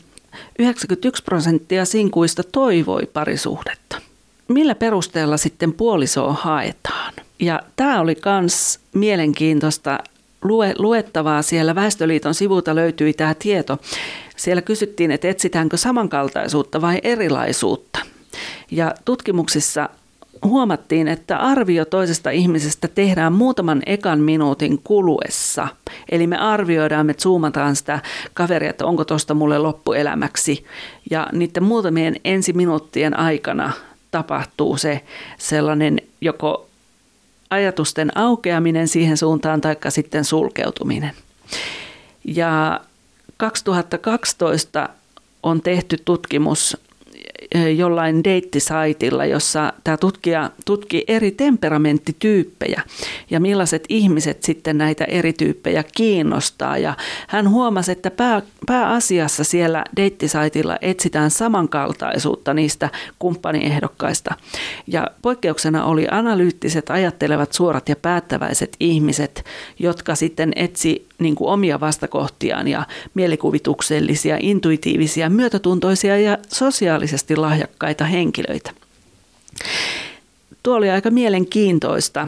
91 0.59 1.23
prosenttia 1.23 1.85
sinkuista 1.85 2.43
toivoi 2.51 3.05
parisuhdetta. 3.13 4.01
Millä 4.47 4.75
perusteella 4.75 5.37
sitten 5.37 5.73
puolisoa 5.73 6.33
haetaan? 6.33 7.13
Ja 7.39 7.61
tämä 7.75 8.01
oli 8.01 8.15
myös 8.41 8.79
mielenkiintoista 8.93 9.99
lue, 10.43 10.73
luettavaa. 10.77 11.41
Siellä 11.41 11.75
Väestöliiton 11.75 12.33
sivulta 12.33 12.75
löytyi 12.75 13.13
tämä 13.13 13.33
tieto. 13.33 13.77
Siellä 14.35 14.61
kysyttiin, 14.61 15.11
että 15.11 15.29
etsitäänkö 15.29 15.77
samankaltaisuutta 15.77 16.81
vai 16.81 16.99
erilaisuutta. 17.03 17.99
Ja 18.71 18.93
tutkimuksissa 19.05 19.89
huomattiin, 20.43 21.07
että 21.07 21.37
arvio 21.37 21.85
toisesta 21.85 22.29
ihmisestä 22.29 22.87
tehdään 22.87 23.33
muutaman 23.33 23.81
ekan 23.85 24.19
minuutin 24.19 24.81
kuluessa. 24.83 25.67
Eli 26.11 26.27
me 26.27 26.37
arvioidaan, 26.37 27.05
me 27.05 27.13
zoomataan 27.13 27.75
sitä 27.75 27.99
kaveria, 28.33 28.69
että 28.69 28.85
onko 28.85 29.05
tuosta 29.05 29.33
mulle 29.33 29.57
loppuelämäksi. 29.57 30.65
Ja 31.11 31.27
niiden 31.31 31.63
muutamien 31.63 32.15
ensiminuuttien 32.25 33.19
aikana 33.19 33.71
tapahtuu 34.11 34.77
se 34.77 35.01
sellainen 35.37 36.01
joko 36.21 36.67
ajatusten 37.49 38.17
aukeaminen 38.17 38.87
siihen 38.87 39.17
suuntaan 39.17 39.61
tai 39.61 39.75
sitten 39.89 40.25
sulkeutuminen. 40.25 41.11
Ja 42.25 42.81
2012 43.37 44.89
on 45.43 45.61
tehty 45.61 45.97
tutkimus 46.05 46.77
jollain 47.75 48.23
deittisaitilla, 48.23 49.25
jossa 49.25 49.73
tämä 49.83 49.97
tutkija 49.97 50.51
tutki 50.65 51.03
eri 51.07 51.31
temperamenttityyppejä 51.31 52.81
ja 53.29 53.39
millaiset 53.39 53.83
ihmiset 53.89 54.43
sitten 54.43 54.77
näitä 54.77 55.05
eri 55.05 55.33
tyyppejä 55.33 55.83
kiinnostaa. 55.95 56.77
Ja 56.77 56.93
hän 57.27 57.49
huomasi, 57.49 57.91
että 57.91 58.11
pää, 58.11 58.41
pääasiassa 58.65 59.43
siellä 59.43 59.83
deittisaitilla 59.95 60.77
etsitään 60.81 61.31
samankaltaisuutta 61.31 62.53
niistä 62.53 62.89
kumppaniehdokkaista. 63.19 64.35
Ja 64.87 65.07
poikkeuksena 65.21 65.85
oli 65.85 66.07
analyyttiset, 66.11 66.89
ajattelevat, 66.89 67.53
suorat 67.53 67.89
ja 67.89 67.95
päättäväiset 67.95 68.75
ihmiset, 68.79 69.45
jotka 69.79 70.15
sitten 70.15 70.51
etsi 70.55 71.07
niin 71.19 71.35
kuin 71.35 71.49
omia 71.49 71.79
vastakohtiaan 71.79 72.67
ja 72.67 72.83
mielikuvituksellisia, 73.13 74.37
intuitiivisia, 74.39 75.29
myötätuntoisia 75.29 76.17
ja 76.19 76.37
sosiaalisesti 76.47 77.34
lahjakkaita 77.41 78.05
henkilöitä. 78.05 78.71
Tuo 80.63 80.75
oli 80.75 80.89
aika 80.89 81.11
mielenkiintoista 81.11 82.27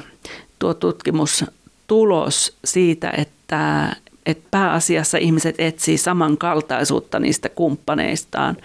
tuo 0.60 0.74
tutkimustulos 0.74 2.58
siitä, 2.66 3.14
että, 3.18 3.96
että 4.26 4.48
pääasiassa 4.52 5.18
ihmiset 5.18 5.56
etsii 5.58 5.98
samankaltaisuutta 5.98 7.20
niistä 7.20 7.50
kumppaneistaan. 7.50 8.58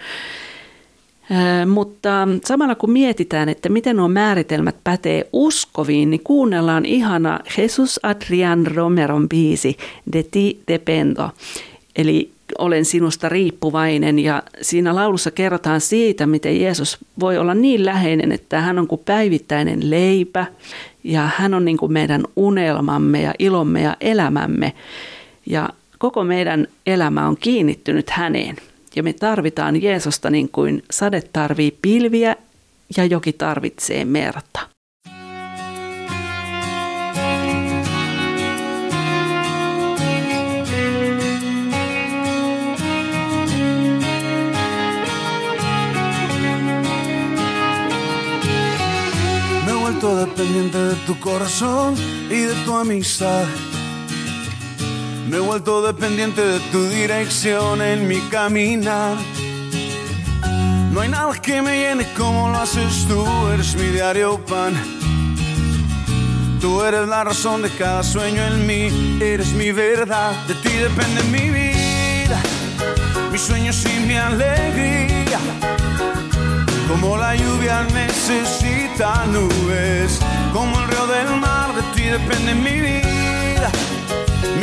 Mutta 1.73 2.27
samalla 2.45 2.75
kun 2.75 2.91
mietitään, 2.91 3.49
että 3.49 3.69
miten 3.69 3.95
nuo 3.95 4.07
määritelmät 4.07 4.75
pätee 4.83 5.29
uskoviin, 5.33 6.09
niin 6.09 6.23
kuunnellaan 6.23 6.85
ihana 6.85 7.39
Jesus 7.57 7.99
Adrian 8.03 8.67
Romeron 8.67 9.29
biisi 9.29 9.77
De 10.13 10.23
ti 10.23 10.59
dependo, 10.67 11.29
eli 11.95 12.32
olen 12.57 12.85
sinusta 12.85 13.29
riippuvainen 13.29 14.19
ja 14.19 14.43
siinä 14.61 14.95
laulussa 14.95 15.31
kerrotaan 15.31 15.81
siitä, 15.81 16.27
miten 16.27 16.61
Jeesus 16.61 16.97
voi 17.19 17.37
olla 17.37 17.53
niin 17.53 17.85
läheinen, 17.85 18.31
että 18.31 18.61
hän 18.61 18.79
on 18.79 18.87
kuin 18.87 19.01
päivittäinen 19.05 19.89
leipä 19.89 20.45
ja 21.03 21.29
hän 21.37 21.53
on 21.53 21.65
niin 21.65 21.77
kuin 21.77 21.93
meidän 21.93 22.23
unelmamme 22.35 23.21
ja 23.21 23.33
ilomme 23.39 23.81
ja 23.81 23.97
elämämme 24.01 24.73
ja 25.45 25.69
koko 25.97 26.23
meidän 26.23 26.67
elämä 26.85 27.27
on 27.27 27.37
kiinnittynyt 27.37 28.09
häneen. 28.09 28.55
Ja 28.95 29.03
me 29.03 29.13
tarvitaan 29.13 29.81
Jeesusta 29.81 30.29
niin 30.29 30.49
kuin 30.49 30.83
sade 30.91 31.21
tarvii 31.33 31.77
pilviä 31.81 32.35
ja 32.97 33.05
joki 33.05 33.33
tarvitsee 33.33 34.05
merta. 34.05 34.72
Dependiente 50.11 50.77
de 50.77 50.95
tu 51.07 51.17
corazón 51.19 51.95
y 52.29 52.41
de 52.41 52.53
tu 52.65 52.75
amistad. 52.75 53.45
Me 55.29 55.37
he 55.37 55.39
vuelto 55.39 55.81
dependiente 55.81 56.41
de 56.41 56.59
tu 56.71 56.83
dirección 56.89 57.81
en 57.81 58.07
mi 58.07 58.19
caminar. 58.29 59.15
No 60.91 60.99
hay 60.99 61.09
nada 61.09 61.33
que 61.41 61.61
me 61.61 61.77
llene 61.79 62.05
como 62.17 62.49
lo 62.49 62.57
haces 62.57 63.05
tú, 63.07 63.25
eres 63.53 63.75
mi 63.75 63.87
diario 63.87 64.43
pan. 64.45 64.73
Tú 66.59 66.83
eres 66.83 67.07
la 67.07 67.23
razón 67.23 67.61
de 67.61 67.69
cada 67.69 68.03
sueño 68.03 68.43
en 68.43 68.67
mí, 68.67 69.19
eres 69.21 69.53
mi 69.53 69.71
verdad, 69.71 70.33
de 70.47 70.55
ti 70.55 70.69
depende 70.69 71.23
mi 71.23 71.49
vida, 71.49 72.41
mis 73.31 73.41
sueños 73.41 73.83
y 73.85 73.99
mi 74.05 74.15
alegría. 74.15 75.39
Como 76.93 77.17
la 77.17 77.35
lluvia 77.35 77.83
necesita 77.93 79.25
nubes, 79.25 80.19
como 80.53 80.79
el 80.79 80.87
río 80.87 81.07
del 81.07 81.39
mar, 81.41 81.73
de 81.73 81.81
ti 81.93 82.03
depende 82.03 82.53
mi 82.53 82.79
vida 82.79 83.13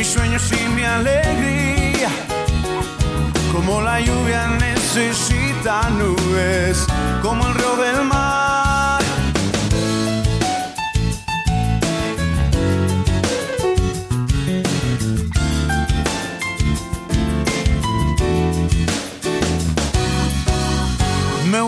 mis 0.01 0.07
sueños 0.07 0.51
y 0.51 0.67
mi 0.69 0.83
alegría. 0.83 2.09
Como 3.53 3.81
la 3.81 3.99
lluvia 3.99 4.47
necesita 4.47 5.89
nubes, 5.91 6.87
como 7.21 7.45
el 7.45 7.53
río 7.53 7.75
del 7.75 8.05
mar. 8.05 8.80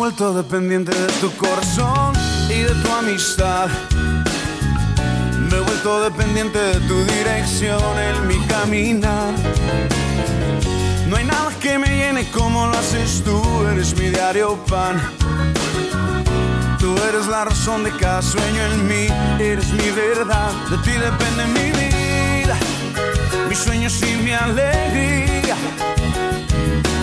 Vuelto 0.04 0.34
dependiente 0.34 0.92
de 0.94 1.08
tu 1.22 1.32
corazón 1.38 2.14
y 2.50 2.60
de 2.60 2.76
tu 2.84 2.92
amistad 2.92 3.70
me 5.50 5.56
he 5.56 5.60
vuelto 5.62 6.02
dependiente 6.02 6.60
de 6.60 6.80
tu 6.90 7.06
dirección 7.06 7.98
en 7.98 8.28
mi 8.28 8.38
caminar. 8.48 9.34
No 11.08 11.16
hay 11.16 11.24
nada 11.24 11.52
que 11.62 11.78
me 11.78 11.88
llene 11.88 12.30
como 12.32 12.68
lo 12.68 12.78
haces 12.78 13.24
tú, 13.24 13.42
eres 13.72 13.98
mi 13.98 14.10
diario 14.10 14.58
pan. 14.66 15.02
Tú 16.80 16.94
eres 17.08 17.26
la 17.28 17.46
razón 17.46 17.86
de 17.86 17.92
cada 17.92 18.22
sueño 18.22 18.62
en 18.74 18.86
mí, 18.86 19.08
eres 19.40 19.72
mi 19.72 19.90
verdad, 19.92 20.52
de 20.70 20.78
ti 20.80 20.92
depende 20.92 21.46
mi 21.58 21.72
vida, 21.80 22.58
mis 23.48 23.58
sueños 23.58 24.02
y 24.02 24.18
mi 24.18 24.34
alegría. 24.34 25.56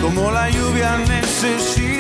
Como 0.03 0.31
la 0.31 0.51
lluvia 0.51 0.99
necesita 0.99 2.00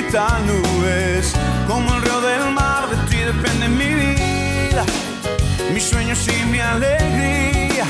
como 1.68 1.94
el 1.94 2.02
río 2.02 2.20
del 2.20 2.52
mar, 2.52 2.88
de 2.90 2.96
ti 3.08 3.18
depende 3.18 3.68
mi 3.68 3.94
vida 3.94 4.84
mis 5.72 5.84
sueños 5.84 6.26
y 6.26 6.46
mi 6.46 6.58
alegría. 6.58 7.84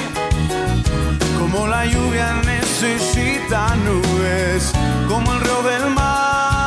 como 1.39 1.67
la 1.67 1.87
lluvia 1.87 2.35
necesita 2.45 3.75
nubes, 3.77 4.71
como 5.09 5.33
el 5.33 5.41
río 5.41 5.63
del 5.63 5.91
mar. 5.95 6.60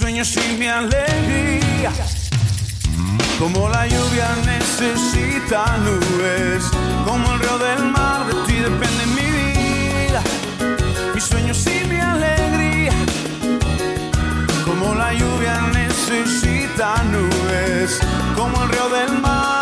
Sueños 0.00 0.34
y 0.34 0.56
mi 0.56 0.66
alegría. 0.66 1.92
Como 3.38 3.68
la 3.68 3.86
lluvia 3.86 4.28
necesita 4.46 5.76
nubes, 5.76 6.64
como 7.04 7.34
el 7.34 7.40
río 7.40 7.58
del 7.58 7.84
mar, 7.92 8.26
de 8.26 8.32
ti 8.46 8.54
depende 8.54 9.04
mi 9.18 9.30
vida, 9.30 10.22
mis 11.14 11.24
sueños 11.24 11.66
y 11.66 11.86
mi 11.86 12.00
alegría. 12.00 12.94
Como 14.64 14.94
la 14.94 15.12
lluvia 15.12 15.60
necesita 15.74 17.02
nubes, 17.04 18.00
como 18.36 18.62
el 18.62 18.68
río 18.70 18.88
del 18.88 19.20
mar. 19.20 19.59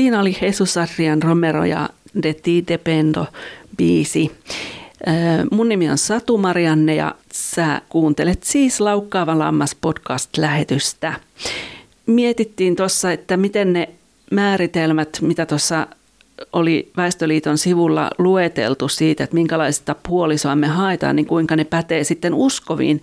Siinä 0.00 0.20
oli 0.20 0.36
Jesus 0.42 0.76
Adrian 0.76 1.22
Romero 1.22 1.64
ja 1.64 1.88
De 2.22 2.34
Ti 2.34 2.64
Dependo 2.68 3.26
biisi. 3.76 4.30
Mun 5.50 5.68
nimi 5.68 5.90
on 5.90 5.98
Satu 5.98 6.38
Marianne 6.38 6.94
ja 6.94 7.14
sä 7.32 7.82
kuuntelet 7.88 8.42
siis 8.42 8.80
Laukkaava 8.80 9.38
lammas 9.38 9.76
podcast-lähetystä. 9.80 11.12
Mietittiin 12.06 12.76
tuossa, 12.76 13.12
että 13.12 13.36
miten 13.36 13.72
ne 13.72 13.88
määritelmät, 14.30 15.18
mitä 15.20 15.46
tuossa 15.46 15.86
oli 16.52 16.90
Väestöliiton 16.96 17.58
sivulla 17.58 18.10
lueteltu 18.18 18.88
siitä, 18.88 19.24
että 19.24 19.34
minkälaista 19.34 19.96
puolisoa 20.08 20.56
me 20.56 20.66
haetaan, 20.66 21.16
niin 21.16 21.26
kuinka 21.26 21.56
ne 21.56 21.64
pätee 21.64 22.04
sitten 22.04 22.34
uskoviin. 22.34 23.02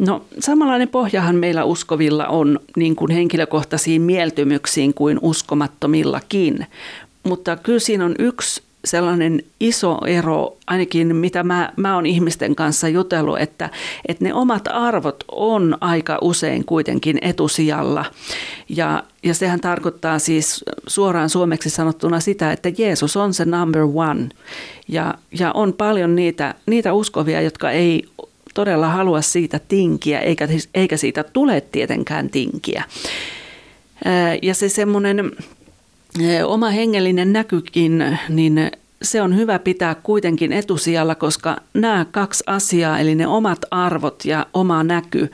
No 0.00 0.24
samanlainen 0.38 0.88
pohjahan 0.88 1.36
meillä 1.36 1.64
uskovilla 1.64 2.26
on 2.26 2.60
niin 2.76 2.96
kuin 2.96 3.10
henkilökohtaisiin 3.10 4.02
mieltymyksiin 4.02 4.94
kuin 4.94 5.18
uskomattomillakin. 5.22 6.66
Mutta 7.22 7.56
kyllä 7.56 7.78
siinä 7.78 8.04
on 8.04 8.14
yksi 8.18 8.62
sellainen 8.84 9.42
iso 9.60 9.98
ero, 10.06 10.56
ainakin 10.66 11.16
mitä 11.16 11.42
mä, 11.42 11.72
mä 11.76 11.94
oon 11.94 12.06
ihmisten 12.06 12.54
kanssa 12.54 12.88
jutellut, 12.88 13.38
että, 13.38 13.70
että 14.08 14.24
ne 14.24 14.34
omat 14.34 14.68
arvot 14.68 15.24
on 15.32 15.78
aika 15.80 16.18
usein 16.20 16.64
kuitenkin 16.64 17.18
etusijalla. 17.22 18.04
Ja, 18.68 19.02
ja 19.22 19.34
sehän 19.34 19.60
tarkoittaa 19.60 20.18
siis 20.18 20.64
suoraan 20.86 21.30
suomeksi 21.30 21.70
sanottuna 21.70 22.20
sitä, 22.20 22.52
että 22.52 22.72
Jeesus 22.78 23.16
on 23.16 23.34
se 23.34 23.44
number 23.44 23.82
one. 23.94 24.28
Ja, 24.88 25.14
ja 25.38 25.52
on 25.52 25.72
paljon 25.72 26.16
niitä, 26.16 26.54
niitä 26.66 26.92
uskovia, 26.92 27.40
jotka 27.40 27.70
ei 27.70 28.04
todella 28.54 28.88
halua 28.88 29.20
siitä 29.20 29.60
tinkiä, 29.68 30.20
eikä, 30.20 30.48
eikä 30.74 30.96
siitä 30.96 31.24
tule 31.24 31.60
tietenkään 31.60 32.30
tinkiä. 32.30 32.84
Ja 34.42 34.54
se 34.54 34.68
semmoinen 34.68 35.32
oma 36.46 36.70
hengellinen 36.70 37.32
näkykin, 37.32 38.18
niin 38.28 38.70
se 39.02 39.22
on 39.22 39.36
hyvä 39.36 39.58
pitää 39.58 39.94
kuitenkin 39.94 40.52
etusijalla, 40.52 41.14
koska 41.14 41.56
nämä 41.74 42.06
kaksi 42.10 42.44
asiaa, 42.46 42.98
eli 42.98 43.14
ne 43.14 43.26
omat 43.26 43.58
arvot 43.70 44.24
ja 44.24 44.46
oma 44.54 44.84
näky, 44.84 45.30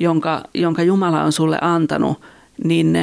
jonka, 0.00 0.42
jonka 0.54 0.82
Jumala 0.82 1.22
on 1.22 1.32
sulle 1.32 1.58
antanut, 1.60 2.20
niin 2.64 2.98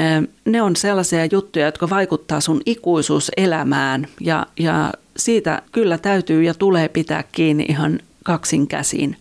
ne 0.45 0.61
on 0.61 0.75
sellaisia 0.75 1.25
juttuja, 1.25 1.65
jotka 1.65 1.89
vaikuttaa 1.89 2.41
sun 2.41 2.61
ikuisuuselämään 2.65 4.07
ja, 4.19 4.45
ja 4.59 4.93
siitä 5.17 5.61
kyllä 5.71 5.97
täytyy 5.97 6.43
ja 6.43 6.53
tulee 6.53 6.89
pitää 6.89 7.23
kiinni 7.31 7.65
ihan 7.69 7.99
kaksin 8.23 8.67
käsin. 8.67 9.17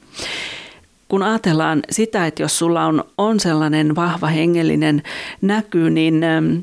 Kun 1.08 1.22
ajatellaan 1.22 1.82
sitä, 1.90 2.26
että 2.26 2.42
jos 2.42 2.58
sulla 2.58 2.84
on, 2.84 3.04
on 3.18 3.40
sellainen 3.40 3.96
vahva 3.96 4.26
hengellinen 4.26 5.02
näky, 5.40 5.90
niin 5.90 6.24
äm, 6.24 6.62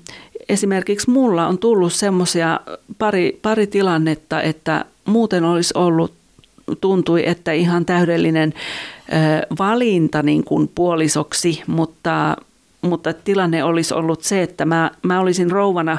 esimerkiksi 0.50 1.10
mulla 1.10 1.48
on 1.48 1.58
tullut 1.58 1.94
semmoisia 1.94 2.60
pari, 2.98 3.40
pari 3.42 3.68
tilannetta, 3.68 4.42
että 4.42 4.86
muuten 5.06 5.44
olisi 5.44 5.74
ollut, 5.78 6.14
tuntui, 6.82 7.28
että 7.28 7.52
ihan 7.52 7.86
täydellinen 7.86 8.54
ö, 8.54 9.56
valinta 9.60 10.24
niin 10.24 10.44
kuin 10.44 10.72
puolisoksi, 10.76 11.64
mutta, 11.68 12.38
mutta 12.82 13.14
tilanne 13.14 13.64
olisi 13.64 13.94
ollut 13.94 14.24
se, 14.24 14.44
että 14.44 14.66
mä, 14.66 14.92
mä 15.04 15.20
olisin 15.20 15.52
rouvana 15.52 15.98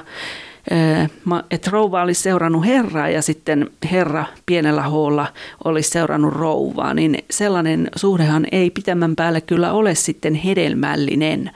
että 1.50 1.70
rouva 1.70 2.02
olisi 2.02 2.22
seurannut 2.22 2.66
Herraa 2.66 3.08
ja 3.08 3.22
sitten 3.22 3.70
Herra 3.90 4.24
pienellä 4.46 4.82
hoolla 4.82 5.26
olisi 5.64 5.90
seurannut 5.90 6.32
rouvaa, 6.32 6.94
niin 6.94 7.18
sellainen 7.30 7.88
suhdehan 7.96 8.46
ei 8.52 8.70
pitemmän 8.70 9.16
päälle 9.16 9.40
kyllä 9.40 9.72
ole 9.72 9.94
sitten 9.94 10.34
hedelmällinen. 10.34 11.50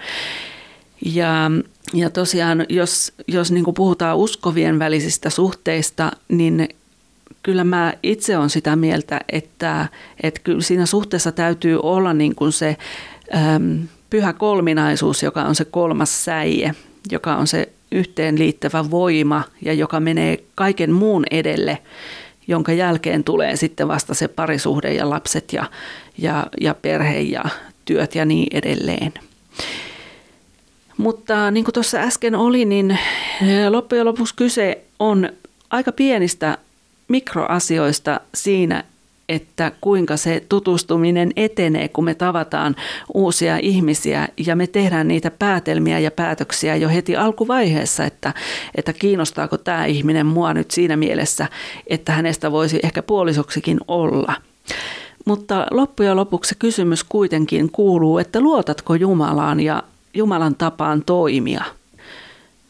Ja, 1.05 1.51
ja 1.95 2.11
tosiaan, 2.11 2.67
jos, 2.69 3.13
jos 3.29 3.53
niin 3.53 3.65
puhutaan 3.75 4.17
uskovien 4.17 4.79
välisistä 4.79 5.31
suhteista, 5.31 6.13
niin 6.29 6.69
kyllä 7.43 7.65
mä 7.65 7.93
itse 8.03 8.39
olen 8.39 8.51
sitä 8.51 8.77
mieltä, 8.77 9.21
että, 9.29 9.89
että 10.23 10.41
kyllä 10.45 10.61
siinä 10.61 10.87
suhteessa 10.87 11.33
täytyy 11.33 11.81
olla 11.83 12.13
niin 12.13 12.35
kuin 12.35 12.53
se 12.53 12.77
pyhä 14.11 14.33
kolminaisuus, 14.33 15.23
joka 15.23 15.43
on 15.43 15.55
se 15.55 15.65
kolmas 15.65 16.25
säie, 16.25 16.75
joka 17.13 17.37
on 17.37 17.47
se 17.47 17.69
yhteenliittävä 17.95 18.91
voima 18.91 19.43
ja 19.63 19.73
joka 19.73 20.01
menee 20.01 20.45
kaiken 20.55 20.93
muun 20.93 21.25
edelle, 21.31 21.79
jonka 22.47 22.73
jälkeen 22.73 23.25
tulee 23.25 23.57
sitten 23.57 23.89
vasta 23.89 24.15
se 24.15 24.29
parisuhde 24.29 24.95
ja 24.95 25.11
lapset 25.11 25.53
ja, 25.53 25.65
ja, 26.19 26.47
ja 26.61 26.75
perhe 26.75 27.21
ja 27.21 27.45
työt 27.85 28.15
ja 28.15 28.25
niin 28.25 28.47
edelleen. 28.57 29.13
Mutta 30.97 31.51
niin 31.51 31.65
kuin 31.65 31.73
tuossa 31.73 31.99
äsken 31.99 32.35
oli, 32.35 32.65
niin 32.65 32.99
loppujen 33.69 34.07
lopuksi 34.07 34.35
kyse 34.37 34.85
on 34.99 35.29
aika 35.71 35.93
pienistä 35.93 36.59
mikroasioista 37.09 38.21
siinä, 38.35 38.85
että 39.29 39.73
kuinka 39.81 40.17
se 40.17 40.45
tutustuminen 40.49 41.33
etenee, 41.37 41.89
kun 41.89 42.05
me 42.05 42.15
tavataan 42.15 42.77
uusia 43.15 43.59
ihmisiä 43.63 44.29
ja 44.47 44.57
me 44.57 44.67
tehdään 44.67 45.09
niitä 45.09 45.31
päätelmiä 45.31 45.99
ja 45.99 46.11
päätöksiä 46.11 46.77
jo 46.77 46.89
heti 46.89 47.17
alkuvaiheessa, 47.17 48.05
että, 48.05 48.35
että 48.75 48.93
kiinnostaako 48.93 49.59
tämä 49.59 49.87
ihminen 49.87 50.27
mua 50.27 50.55
nyt 50.55 50.71
siinä 50.71 50.97
mielessä, 50.97 51.49
että 51.87 52.13
hänestä 52.13 52.53
voisi 52.53 52.81
ehkä 52.83 53.03
puolisoksikin 53.03 53.81
olla. 53.89 54.35
Mutta 55.25 55.67
loppujen 55.71 56.17
lopuksi 56.17 56.55
kysymys 56.59 57.05
kuitenkin 57.05 57.71
kuuluu, 57.71 58.19
että 58.19 58.41
luotatko 58.41 58.95
Jumalaan 58.95 59.61
ja 59.61 59.83
Jumalan 60.15 60.55
tapaan 60.55 61.03
toimia. 61.07 61.65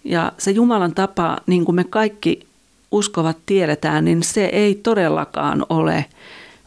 Ja 0.05 0.33
se 0.39 0.51
Jumalan 0.51 0.95
tapa, 0.95 1.39
niin 1.47 1.65
kuin 1.65 1.77
me 1.77 1.85
kaikki 1.85 2.47
uskovat 2.91 3.37
tiedetään, 3.47 4.05
niin 4.05 4.23
se 4.23 4.45
ei 4.45 4.75
todellakaan 4.75 5.67
ole 5.69 6.05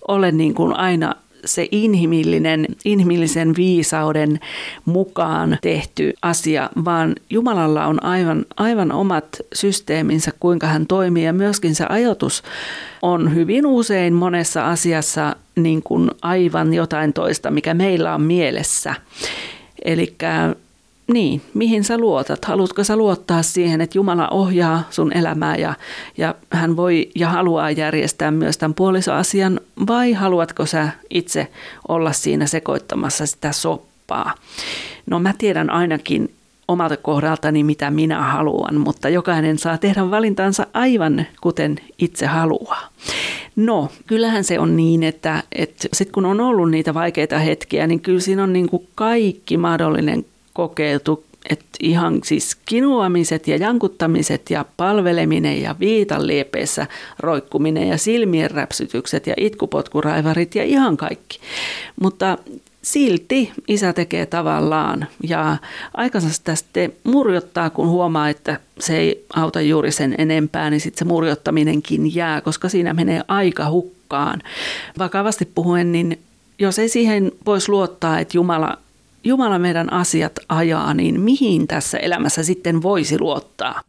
ole 0.08 0.32
niin 0.32 0.54
kuin 0.54 0.74
aina 0.74 1.15
se 1.46 1.67
inhimillinen, 1.72 2.65
inhimillisen 2.86 3.56
viisauden 3.56 4.39
mukaan 4.86 5.58
tehty 5.62 6.13
asia, 6.22 6.70
vaan 6.86 7.15
Jumalalla 7.30 7.86
on 7.86 8.04
aivan, 8.04 8.46
aivan 8.58 8.91
omat 8.91 9.28
systeeminsä, 9.54 10.32
kuinka 10.39 10.67
hän 10.67 10.88
toimii 10.88 11.24
ja 11.24 11.34
myöskin 11.34 11.76
se 11.76 11.86
ajatus 11.89 12.43
on 13.02 13.36
hyvin 13.36 13.65
usein 13.65 14.13
monessa 14.13 14.67
asiassa 14.67 15.36
niin 15.56 15.84
kuin 15.84 16.12
aivan 16.22 16.74
jotain 16.74 17.13
toista, 17.13 17.52
mikä 17.52 17.74
meillä 17.74 18.15
on 18.15 18.22
mielessä. 18.22 18.96
Eli 19.86 20.15
niin, 21.13 21.41
mihin 21.54 21.84
sä 21.84 21.98
luotat? 21.98 22.46
Haluatko 22.46 22.84
sä 22.84 22.96
luottaa 22.96 23.43
siihen, 23.43 23.82
että 23.82 23.98
Jumala 23.98 24.28
ohjaa 24.30 24.84
sun 24.89 25.13
elämää 25.13 25.56
ja, 25.56 25.74
ja 26.17 26.36
hän 26.52 26.76
voi 26.76 27.10
ja 27.15 27.30
haluaa 27.30 27.72
järjestää 27.72 28.32
myös 28.32 28.58
tämän 28.58 28.74
puolisoasian 28.74 29.60
vai 29.88 30.13
haluatko 30.13 30.65
sä 30.65 30.89
itse 31.10 31.48
olla 31.88 32.12
siinä 32.12 32.46
sekoittamassa 32.46 33.26
sitä 33.26 33.52
soppaa? 33.52 34.34
No 35.06 35.20
mä 35.20 35.34
tiedän 35.38 35.70
ainakin 35.70 36.34
omalta 36.67 36.98
kohdaltani, 36.98 37.63
mitä 37.63 37.91
minä 37.91 38.22
haluan, 38.22 38.76
mutta 38.76 39.10
jokainen 39.10 39.58
saa 39.58 39.78
tehdä 39.78 40.12
valintansa 40.12 40.67
aivan 40.74 41.26
kuten 41.41 41.80
itse 42.00 42.26
haluaa. 42.26 42.89
No, 43.56 43.89
kyllähän 44.08 44.43
se 44.43 44.60
on 44.60 44.78
niin, 44.78 45.04
että, 45.04 45.43
että 45.52 45.88
sitten 45.93 46.13
kun 46.13 46.26
on 46.26 46.41
ollut 46.41 46.72
niitä 46.72 46.93
vaikeita 46.93 47.39
hetkiä, 47.39 47.88
niin 47.88 48.00
kyllä 48.00 48.20
siinä 48.20 48.43
on 48.43 48.54
niin 48.54 48.70
kuin 48.70 48.88
kaikki 48.96 49.58
mahdollinen 49.58 50.26
kokeiltu, 50.58 51.24
että 51.50 51.65
ihan 51.80 52.20
siis 52.24 52.56
kinuamiset 52.56 53.48
ja 53.48 53.58
jankuttamiset 53.58 54.50
ja 54.50 54.65
palveleminen 54.78 55.62
ja 55.62 55.76
viitan 55.80 56.28
liepeessä 56.28 56.88
roikkuminen 57.20 57.88
ja 57.88 57.98
silmien 57.98 58.52
räpsytykset 58.52 59.28
ja 59.28 59.34
itkupotkuraivarit 59.38 60.56
ja 60.56 60.63
ihan 60.63 60.98
kaikki. 60.98 61.39
Mutta 62.02 62.38
silti 62.82 63.52
isä 63.67 63.93
tekee 63.93 64.26
tavallaan 64.26 65.08
ja 65.24 65.58
aikansa 65.93 66.41
tästä 66.43 66.89
murjottaa, 67.04 67.70
kun 67.70 67.88
huomaa, 67.88 68.30
että 68.30 68.60
se 68.80 68.98
ei 68.98 69.26
auta 69.36 69.62
juuri 69.62 69.91
sen 69.91 70.15
enempää, 70.17 70.70
niin 70.70 70.82
sitten 70.82 71.00
se 71.00 71.06
murjottaminenkin 71.06 72.15
jää, 72.15 72.41
koska 72.41 72.70
siinä 72.70 72.93
menee 72.93 73.22
aika 73.28 73.70
hukkaan. 73.70 74.41
Vakavasti 74.98 75.46
puhuen, 75.56 75.91
niin 75.91 76.20
jos 76.60 76.80
ei 76.80 76.89
siihen 76.89 77.32
voisi 77.46 77.72
luottaa, 77.72 78.20
että 78.20 78.38
Jumala 78.38 78.78
Jumala 79.28 79.60
meidän 79.60 79.94
asiat 79.94 80.40
ajaa, 80.50 80.94
niin 80.94 81.22
mihin 81.22 81.68
tässä 81.68 81.98
elämässä 81.98 82.44
sitten 82.44 82.82
voisi 82.82 83.20
luottaa? 83.20 83.82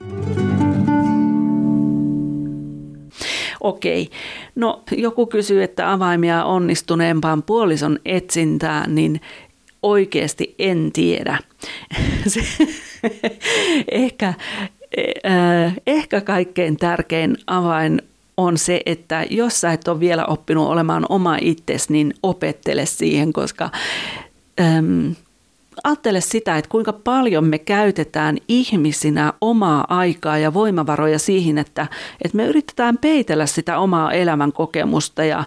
Okei, 3.61 4.11
no 4.55 4.83
joku 4.91 5.27
kysyy, 5.27 5.63
että 5.63 5.93
avaimia 5.93 6.45
onnistuneempaan 6.45 7.43
puolison 7.43 7.99
etsintään, 8.05 8.95
niin 8.95 9.21
oikeasti 9.83 10.55
en 10.59 10.91
tiedä. 10.93 11.39
ehkä, 13.91 14.35
äh, 15.27 15.77
ehkä 15.87 16.21
kaikkein 16.21 16.77
tärkein 16.77 17.37
avain 17.47 18.03
on 18.37 18.59
se, 18.59 18.81
että 18.87 19.27
jos 19.31 19.61
sä 19.61 19.73
et 19.73 19.89
ole 19.89 20.01
vielä 20.01 20.25
oppinut 20.25 20.69
olemaan 20.69 21.07
oma 21.09 21.37
itsesi, 21.41 21.93
niin 21.93 22.15
opettele 22.23 22.87
siihen, 22.87 23.33
koska 23.33 23.71
äm, 24.61 25.15
ajattele 25.85 26.21
sitä, 26.21 26.59
että 26.59 26.69
kuinka 26.69 26.93
paljon 26.93 27.45
me 27.45 27.59
käytetään 27.59 28.37
ihmisinä 28.49 29.33
omaa 29.41 29.85
aikaa 29.89 30.39
ja 30.39 30.55
voimavaroja 30.55 31.19
siihen, 31.19 31.59
että, 31.59 31.87
että 32.25 32.37
me 32.37 32.47
yritetään 32.47 32.99
peitellä 32.99 33.47
sitä 33.47 33.79
omaa 33.79 34.13
elämän 34.13 34.53
kokemusta 34.53 35.25
ja 35.25 35.45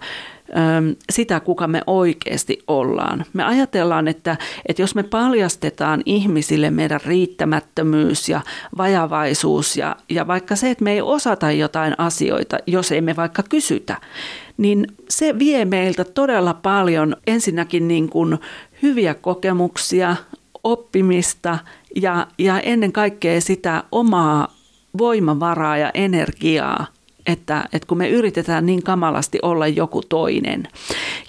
sitä, 1.10 1.40
kuka 1.40 1.68
me 1.68 1.82
oikeasti 1.88 2.60
ollaan. 2.68 3.26
Me 3.34 3.44
ajatellaan, 3.44 4.08
että, 4.08 4.38
että 4.66 4.82
jos 4.82 4.96
me 4.96 5.04
paljastetaan 5.04 6.02
ihmisille 6.06 6.72
meidän 6.72 7.00
riittämättömyys 7.06 8.30
ja 8.30 8.42
vajavaisuus 8.78 9.78
ja, 9.78 9.96
ja 10.10 10.28
vaikka 10.28 10.56
se, 10.56 10.70
että 10.70 10.84
me 10.84 10.92
ei 10.92 11.02
osata 11.02 11.52
jotain 11.52 11.96
asioita, 11.98 12.58
jos 12.68 12.92
ei 12.92 13.02
me 13.02 13.16
vaikka 13.16 13.44
kysytä, 13.44 13.98
niin 14.58 14.88
se 15.10 15.40
vie 15.40 15.66
meiltä 15.66 16.04
todella 16.04 16.54
paljon 16.54 17.16
ensinnäkin 17.28 17.88
niin 17.88 18.10
kuin 18.10 18.38
hyviä 18.82 19.14
kokemuksia, 19.14 20.16
oppimista 20.64 21.60
ja, 21.96 22.28
ja 22.38 22.60
ennen 22.60 22.92
kaikkea 22.92 23.42
sitä 23.42 23.84
omaa 23.92 24.56
voimavaraa 24.98 25.78
ja 25.78 25.92
energiaa, 25.94 26.88
että, 27.28 27.64
että 27.74 27.88
kun 27.88 27.98
me 27.98 28.10
yritetään 28.10 28.66
niin 28.66 28.84
kamalasti 28.84 29.40
olla 29.42 29.68
joku 29.68 30.02
toinen. 30.02 30.68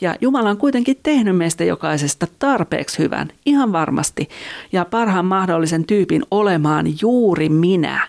Ja 0.00 0.16
Jumala 0.20 0.50
on 0.50 0.56
kuitenkin 0.56 0.96
tehnyt 1.02 1.36
meistä 1.36 1.64
jokaisesta 1.64 2.26
tarpeeksi 2.38 2.98
hyvän, 2.98 3.28
ihan 3.46 3.72
varmasti, 3.72 4.28
ja 4.72 4.84
parhaan 4.84 5.26
mahdollisen 5.26 5.84
tyypin 5.84 6.22
olemaan 6.30 6.86
juuri 7.00 7.48
minä. 7.48 8.08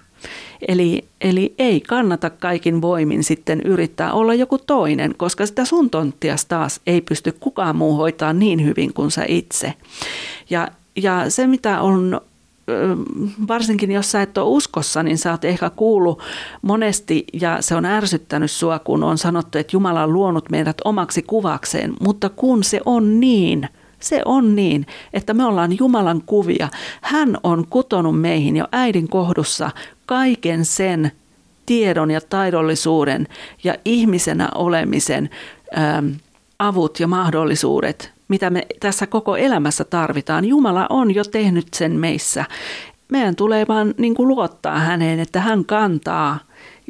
Eli, 0.68 1.06
eli 1.22 1.54
ei 1.60 1.82
kannata 1.82 2.30
kaikin 2.30 2.82
voimin 2.82 3.24
sitten 3.24 3.62
yrittää 3.62 4.14
olla 4.14 4.34
joku 4.34 4.58
toinen, 4.58 5.16
koska 5.18 5.46
sitä 5.46 5.66
sun 5.66 5.90
tonttia 5.90 6.36
taas 6.48 6.82
ei 6.88 7.02
pysty 7.02 7.32
kukaan 7.40 7.76
muu 7.76 7.96
hoitaa 7.96 8.34
niin 8.34 8.66
hyvin 8.66 8.94
kuin 8.94 9.12
sä 9.12 9.26
itse. 9.28 9.74
Ja, 10.50 10.68
ja 10.96 11.30
se, 11.30 11.48
mitä 11.48 11.82
on 11.82 12.22
varsinkin 13.48 13.92
jos 13.92 14.12
sä 14.12 14.22
et 14.22 14.38
ole 14.38 14.48
uskossa, 14.48 15.04
niin 15.04 15.18
sä 15.18 15.32
oot 15.32 15.46
ehkä 15.46 15.70
kuullut 15.70 16.22
monesti 16.62 17.26
ja 17.34 17.62
se 17.62 17.76
on 17.76 17.86
ärsyttänyt 17.86 18.52
sua, 18.52 18.80
kun 18.80 19.04
on 19.04 19.18
sanottu, 19.18 19.58
että 19.58 19.76
Jumala 19.76 20.04
on 20.04 20.14
luonut 20.14 20.50
meidät 20.50 20.78
omaksi 20.86 21.22
kuvakseen, 21.22 21.94
mutta 22.00 22.30
kun 22.30 22.64
se 22.64 22.82
on 22.86 23.20
niin, 23.20 23.70
se 24.00 24.22
on 24.26 24.56
niin, 24.56 24.86
että 25.14 25.34
me 25.34 25.46
ollaan 25.46 25.78
Jumalan 25.78 26.22
kuvia. 26.26 26.70
Hän 27.02 27.38
on 27.44 27.68
kutonut 27.70 28.22
meihin 28.22 28.56
jo 28.56 28.68
äidin 28.72 29.08
kohdussa 29.08 29.70
kaiken 30.06 30.66
sen 30.66 31.12
tiedon 31.66 32.12
ja 32.12 32.22
taidollisuuden 32.22 33.28
ja 33.64 33.76
ihmisenä 33.86 34.50
olemisen 34.56 35.30
ähm, 35.78 36.08
avut 36.60 37.00
ja 37.00 37.08
mahdollisuudet, 37.08 38.13
mitä 38.28 38.50
me 38.50 38.66
tässä 38.80 39.08
koko 39.08 39.36
elämässä 39.38 39.84
tarvitaan. 39.84 40.46
Jumala 40.46 40.88
on 40.90 41.16
jo 41.16 41.24
tehnyt 41.24 41.68
sen 41.74 41.92
meissä. 41.92 42.46
Meidän 43.10 43.36
tulee 43.36 43.66
vaan 43.68 43.94
niin 43.98 44.16
kuin 44.16 44.28
luottaa 44.28 44.80
häneen, 44.80 45.20
että 45.20 45.40
hän 45.40 45.66
kantaa 45.66 46.40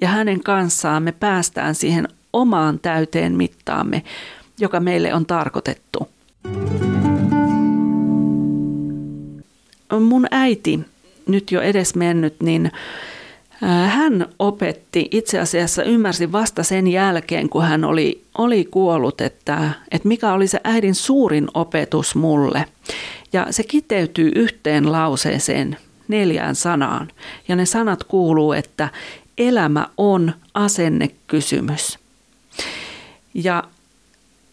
ja 0.01 0.07
hänen 0.07 0.43
kanssaan 0.43 1.03
me 1.03 1.11
päästään 1.11 1.75
siihen 1.75 2.07
omaan 2.33 2.79
täyteen 2.79 3.35
mittaamme, 3.37 4.03
joka 4.59 4.79
meille 4.79 5.13
on 5.13 5.25
tarkoitettu. 5.25 6.09
Mun 9.99 10.27
äiti 10.31 10.79
nyt 11.27 11.51
jo 11.51 11.61
edes 11.61 11.95
mennyt, 11.95 12.35
niin 12.41 12.71
hän 13.87 14.25
opetti, 14.39 15.07
itse 15.11 15.39
asiassa 15.39 15.83
ymmärsi 15.83 16.31
vasta 16.31 16.63
sen 16.63 16.87
jälkeen, 16.87 17.49
kun 17.49 17.63
hän 17.63 17.83
oli, 17.83 18.23
oli 18.37 18.65
kuollut, 18.65 19.21
että, 19.21 19.71
että 19.91 20.07
mikä 20.07 20.33
oli 20.33 20.47
se 20.47 20.59
äidin 20.63 20.95
suurin 20.95 21.47
opetus 21.53 22.15
mulle. 22.15 22.65
Ja 23.33 23.47
se 23.49 23.63
kiteytyy 23.63 24.31
yhteen 24.35 24.91
lauseeseen, 24.91 25.77
neljään 26.07 26.55
sanaan. 26.55 27.07
Ja 27.47 27.55
ne 27.55 27.65
sanat 27.65 28.03
kuuluu, 28.03 28.53
että 28.53 28.89
elämä 29.37 29.87
on 29.97 30.33
asennekysymys. 30.53 31.99
Ja 33.33 33.63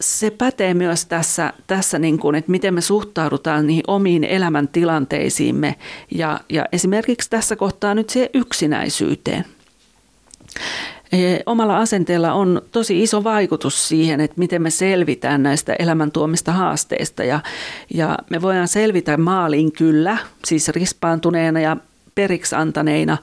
se 0.01 0.31
pätee 0.31 0.75
myös 0.75 1.07
tässä, 1.07 1.53
tässä 1.67 1.99
niin 1.99 2.19
kuin, 2.19 2.35
että 2.35 2.51
miten 2.51 2.75
me 2.75 2.81
suhtaudutaan 2.81 3.67
niihin 3.67 3.85
omiin 3.87 4.25
elämäntilanteisiimme 4.25 5.77
ja, 6.11 6.41
ja 6.49 6.67
esimerkiksi 6.73 7.31
tässä 7.31 7.57
kohtaa 7.57 7.95
nyt 7.95 8.11
se 8.11 8.31
yksinäisyyteen. 8.35 9.45
E, 11.13 11.39
omalla 11.47 11.79
asenteella 11.79 12.33
on 12.33 12.63
tosi 12.73 13.03
iso 13.03 13.25
vaikutus 13.25 13.89
siihen, 13.89 14.21
että 14.21 14.39
miten 14.39 14.63
me 14.63 14.71
selvitään 14.71 15.43
näistä 15.43 15.77
elämäntuomista 15.79 16.53
haasteista 16.53 17.25
ja, 17.25 17.41
ja 17.95 18.19
me 18.31 18.43
voidaan 18.43 18.69
selvitä 18.69 19.17
maaliin 19.17 19.73
kyllä, 19.73 20.17
siis 20.45 20.69
rispaantuneena 20.69 21.61
ja 21.61 21.77
periksi 22.15 22.55
antaneina, 22.55 23.19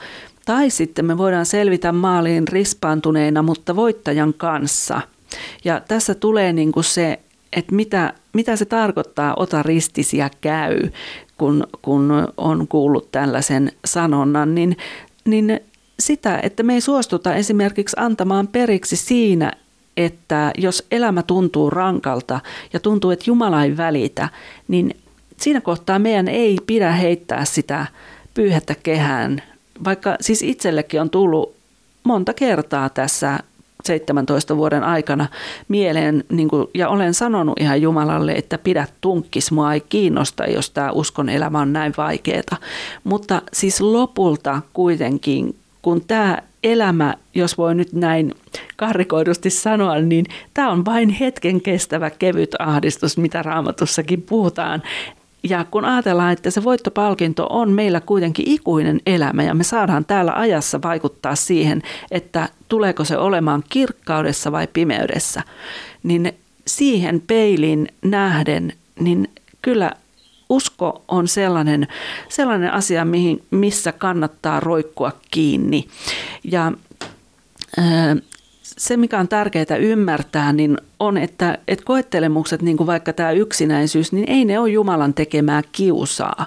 tai 0.46 0.70
sitten 0.70 1.06
me 1.06 1.18
voidaan 1.18 1.46
selvitä 1.46 1.92
maaliin 1.92 2.48
rispaantuneena, 2.48 3.42
mutta 3.42 3.76
voittajan 3.76 4.34
kanssa– 4.34 5.02
ja 5.66 5.82
tässä 5.88 6.16
tulee 6.16 6.54
niin 6.54 6.72
kuin 6.72 6.84
se, 6.84 7.20
että 7.54 7.76
mitä, 7.76 8.14
mitä 8.34 8.56
se 8.56 8.66
tarkoittaa 8.66 9.34
ota 9.38 9.64
ristisiä 9.64 10.30
käy, 10.42 10.90
kun, 11.38 11.68
kun 11.82 12.12
on 12.38 12.68
kuullut 12.68 13.12
tällaisen 13.12 13.72
sanonnan, 13.86 14.56
niin, 14.56 14.78
niin 15.26 15.60
sitä, 16.00 16.40
että 16.44 16.64
me 16.64 16.74
ei 16.74 16.82
suostuta 16.82 17.36
esimerkiksi 17.36 17.96
antamaan 18.00 18.48
periksi 18.48 18.96
siinä, 18.96 19.52
että 19.98 20.52
jos 20.58 20.88
elämä 20.92 21.24
tuntuu 21.24 21.70
rankalta 21.70 22.40
ja 22.74 22.80
tuntuu, 22.80 23.12
että 23.12 23.26
Jumala 23.28 23.64
ei 23.64 23.78
välitä, 23.78 24.30
niin 24.68 24.98
siinä 25.38 25.62
kohtaa 25.62 26.00
meidän 26.00 26.28
ei 26.28 26.58
pidä 26.68 26.92
heittää 26.92 27.46
sitä 27.46 27.86
pyyhettä 28.34 28.76
kehään, 28.84 29.44
vaikka 29.84 30.16
siis 30.22 30.44
itsellekin 30.44 31.02
on 31.02 31.10
tullut 31.10 31.56
monta 32.04 32.34
kertaa 32.34 32.90
tässä 32.90 33.40
17 33.86 34.58
vuoden 34.58 34.84
aikana 34.84 35.28
mieleen, 35.68 36.24
niin 36.30 36.48
kuin, 36.48 36.68
ja 36.74 36.90
olen 36.90 37.14
sanonut 37.14 37.60
ihan 37.60 37.82
Jumalalle, 37.82 38.32
että 38.32 38.58
pidä 38.58 38.88
tunkkis, 39.02 39.52
mua 39.52 39.74
ei 39.74 39.82
kiinnosta, 39.82 40.46
jos 40.46 40.70
tämä 40.70 40.92
uskon 40.92 41.30
elämä 41.30 41.60
on 41.60 41.74
näin 41.74 41.94
vaikeaa. 41.98 42.58
Mutta 43.04 43.42
siis 43.54 43.82
lopulta 43.82 44.62
kuitenkin, 44.74 45.56
kun 45.82 46.02
tämä 46.08 46.38
elämä, 46.64 47.14
jos 47.36 47.58
voi 47.58 47.76
nyt 47.76 47.94
näin 47.94 48.34
karrikoidusti 48.76 49.50
sanoa, 49.50 50.00
niin 50.00 50.26
tämä 50.54 50.72
on 50.72 50.86
vain 50.86 51.10
hetken 51.10 51.62
kestävä 51.62 52.10
kevyt 52.10 52.56
ahdistus, 52.60 53.18
mitä 53.18 53.44
raamatussakin 53.44 54.22
puhutaan. 54.22 54.84
Ja 55.44 55.66
kun 55.72 55.86
ajatellaan, 55.86 56.34
että 56.34 56.52
se 56.52 56.64
voittopalkinto 56.64 57.48
on 57.50 57.72
meillä 57.72 58.02
kuitenkin 58.02 58.48
ikuinen 58.48 59.02
elämä 59.06 59.44
ja 59.44 59.54
me 59.54 59.64
saadaan 59.64 60.06
täällä 60.06 60.34
ajassa 60.36 60.82
vaikuttaa 60.82 61.36
siihen, 61.36 61.82
että 62.12 62.50
tuleeko 62.70 63.04
se 63.04 63.18
olemaan 63.18 63.64
kirkkaudessa 63.70 64.52
vai 64.52 64.68
pimeydessä, 64.74 65.44
niin 66.04 66.34
siihen 66.68 67.22
peilin 67.28 67.88
nähden, 68.02 68.74
niin 69.00 69.28
kyllä 69.62 69.92
usko 70.50 71.04
on 71.08 71.28
sellainen, 71.28 71.88
sellainen 72.30 72.74
asia, 72.74 73.06
mihin, 73.06 73.44
missä 73.52 73.92
kannattaa 73.92 74.60
roikkua 74.60 75.12
kiinni. 75.32 75.88
Ja 76.44 76.72
se, 78.78 78.98
mikä 78.98 79.20
on 79.20 79.28
tärkeää 79.28 79.78
ymmärtää, 79.80 80.54
niin 80.54 80.78
on, 81.00 81.18
että, 81.18 81.58
että 81.68 81.86
koettelemukset, 81.86 82.62
niin 82.62 82.78
kuin 82.78 82.88
vaikka 82.88 83.14
tämä 83.14 83.32
yksinäisyys, 83.32 84.12
niin 84.12 84.30
ei 84.30 84.46
ne 84.46 84.60
ole 84.60 84.70
Jumalan 84.70 85.14
tekemää 85.14 85.62
kiusaa. 85.72 86.46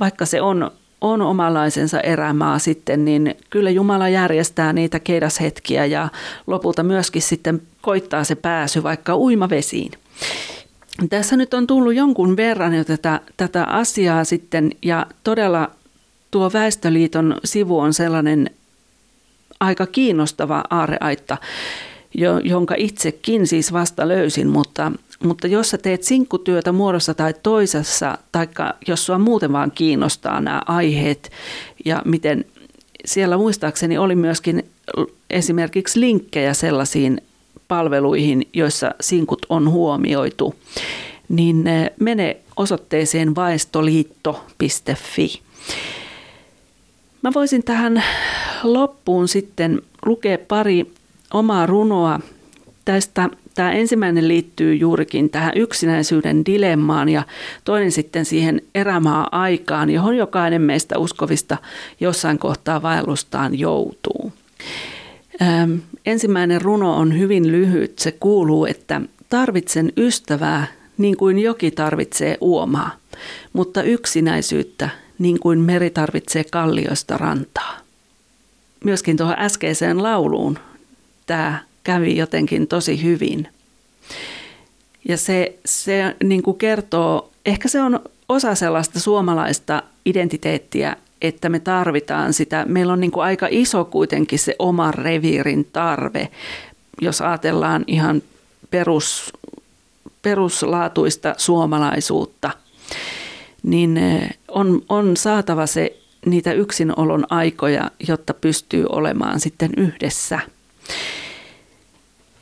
Vaikka 0.00 0.26
se 0.26 0.40
on, 0.40 0.70
on 1.00 1.22
omalaisensa 1.22 2.00
erämaa 2.00 2.58
sitten, 2.58 3.04
niin 3.04 3.34
kyllä 3.50 3.70
Jumala 3.70 4.08
järjestää 4.08 4.72
niitä 4.72 5.00
keidashetkiä 5.00 5.86
ja 5.86 6.08
lopulta 6.46 6.82
myöskin 6.82 7.22
sitten 7.22 7.62
koittaa 7.82 8.24
se 8.24 8.34
pääsy 8.34 8.82
vaikka 8.82 9.16
uimavesiin. 9.16 9.92
Tässä 11.10 11.36
nyt 11.36 11.54
on 11.54 11.66
tullut 11.66 11.94
jonkun 11.94 12.36
verran 12.36 12.74
jo 12.74 12.84
tätä, 12.84 13.20
tätä 13.36 13.64
asiaa 13.64 14.24
sitten 14.24 14.70
ja 14.82 15.06
todella 15.24 15.70
tuo 16.30 16.50
Väestöliiton 16.52 17.36
sivu 17.44 17.78
on 17.78 17.94
sellainen 17.94 18.50
aika 19.64 19.86
kiinnostava 19.86 20.64
aareaitta, 20.70 21.36
jonka 22.44 22.74
itsekin 22.78 23.46
siis 23.46 23.72
vasta 23.72 24.08
löysin, 24.08 24.48
mutta, 24.48 24.92
mutta 25.24 25.46
jos 25.46 25.70
sä 25.70 25.78
teet 25.78 26.02
sinkkutyötä 26.02 26.72
muodossa 26.72 27.14
tai 27.14 27.34
toisessa, 27.42 28.18
tai 28.32 28.48
jos 28.88 29.06
sua 29.06 29.18
muuten 29.18 29.52
vaan 29.52 29.70
kiinnostaa 29.70 30.40
nämä 30.40 30.62
aiheet 30.66 31.32
ja 31.84 32.02
miten 32.04 32.44
siellä 33.04 33.36
muistaakseni 33.36 33.98
oli 33.98 34.16
myöskin 34.16 34.64
esimerkiksi 35.30 36.00
linkkejä 36.00 36.54
sellaisiin 36.54 37.20
palveluihin, 37.68 38.48
joissa 38.52 38.94
sinkut 39.00 39.46
on 39.48 39.70
huomioitu, 39.70 40.54
niin 41.28 41.64
mene 42.00 42.36
osoitteeseen 42.56 43.34
vaestoliitto.fi. 43.34 45.42
Mä 47.24 47.30
voisin 47.34 47.64
tähän 47.64 48.04
loppuun 48.62 49.28
sitten 49.28 49.82
lukea 50.06 50.38
pari 50.48 50.92
omaa 51.34 51.66
runoa. 51.66 52.20
Tästä 52.84 53.28
tämä 53.54 53.72
ensimmäinen 53.72 54.28
liittyy 54.28 54.74
juurikin 54.74 55.30
tähän 55.30 55.52
yksinäisyyden 55.56 56.46
dilemmaan 56.46 57.08
ja 57.08 57.22
toinen 57.64 57.92
sitten 57.92 58.24
siihen 58.24 58.62
erämaa-aikaan, 58.74 59.90
johon 59.90 60.16
jokainen 60.16 60.62
meistä 60.62 60.98
uskovista 60.98 61.56
jossain 62.00 62.38
kohtaa 62.38 62.82
vaellustaan 62.82 63.58
joutuu. 63.58 64.32
Ähm, 65.42 65.72
ensimmäinen 66.06 66.62
runo 66.62 66.96
on 66.96 67.18
hyvin 67.18 67.52
lyhyt. 67.52 67.98
Se 67.98 68.12
kuuluu, 68.12 68.66
että 68.66 69.00
tarvitsen 69.28 69.92
ystävää 69.96 70.66
niin 70.98 71.16
kuin 71.16 71.38
joki 71.38 71.70
tarvitsee 71.70 72.38
uomaa, 72.40 72.90
mutta 73.52 73.82
yksinäisyyttä 73.82 75.03
niin 75.24 75.40
kuin 75.40 75.58
meri 75.58 75.90
tarvitsee 75.90 76.44
kallioista 76.44 77.18
rantaa. 77.18 77.76
Myöskin 78.84 79.16
tuohon 79.16 79.38
äskeiseen 79.38 80.02
lauluun 80.02 80.58
tämä 81.26 81.58
kävi 81.84 82.16
jotenkin 82.16 82.66
tosi 82.66 83.02
hyvin. 83.02 83.48
Ja 85.08 85.16
se, 85.16 85.58
se 85.64 86.16
niin 86.24 86.42
kuin 86.42 86.58
kertoo, 86.58 87.30
ehkä 87.46 87.68
se 87.68 87.82
on 87.82 88.00
osa 88.28 88.54
sellaista 88.54 89.00
suomalaista 89.00 89.82
identiteettiä, 90.06 90.96
että 91.22 91.48
me 91.48 91.60
tarvitaan 91.60 92.32
sitä. 92.32 92.64
Meillä 92.68 92.92
on 92.92 93.00
niin 93.00 93.10
kuin 93.10 93.24
aika 93.24 93.46
iso 93.50 93.84
kuitenkin 93.84 94.38
se 94.38 94.56
oman 94.58 94.94
reviirin 94.94 95.64
tarve, 95.72 96.28
jos 97.00 97.20
ajatellaan 97.20 97.84
ihan 97.86 98.22
perus, 98.70 99.32
peruslaatuista 100.22 101.34
suomalaisuutta, 101.38 102.50
niin 103.64 103.96
eh, 103.96 104.30
on, 104.48 104.82
on 104.88 105.16
saatava 105.16 105.66
se 105.66 105.96
niitä 106.26 106.52
yksinolon 106.52 107.24
aikoja, 107.30 107.90
jotta 108.08 108.34
pystyy 108.34 108.86
olemaan 108.88 109.40
sitten 109.40 109.70
yhdessä. 109.76 110.40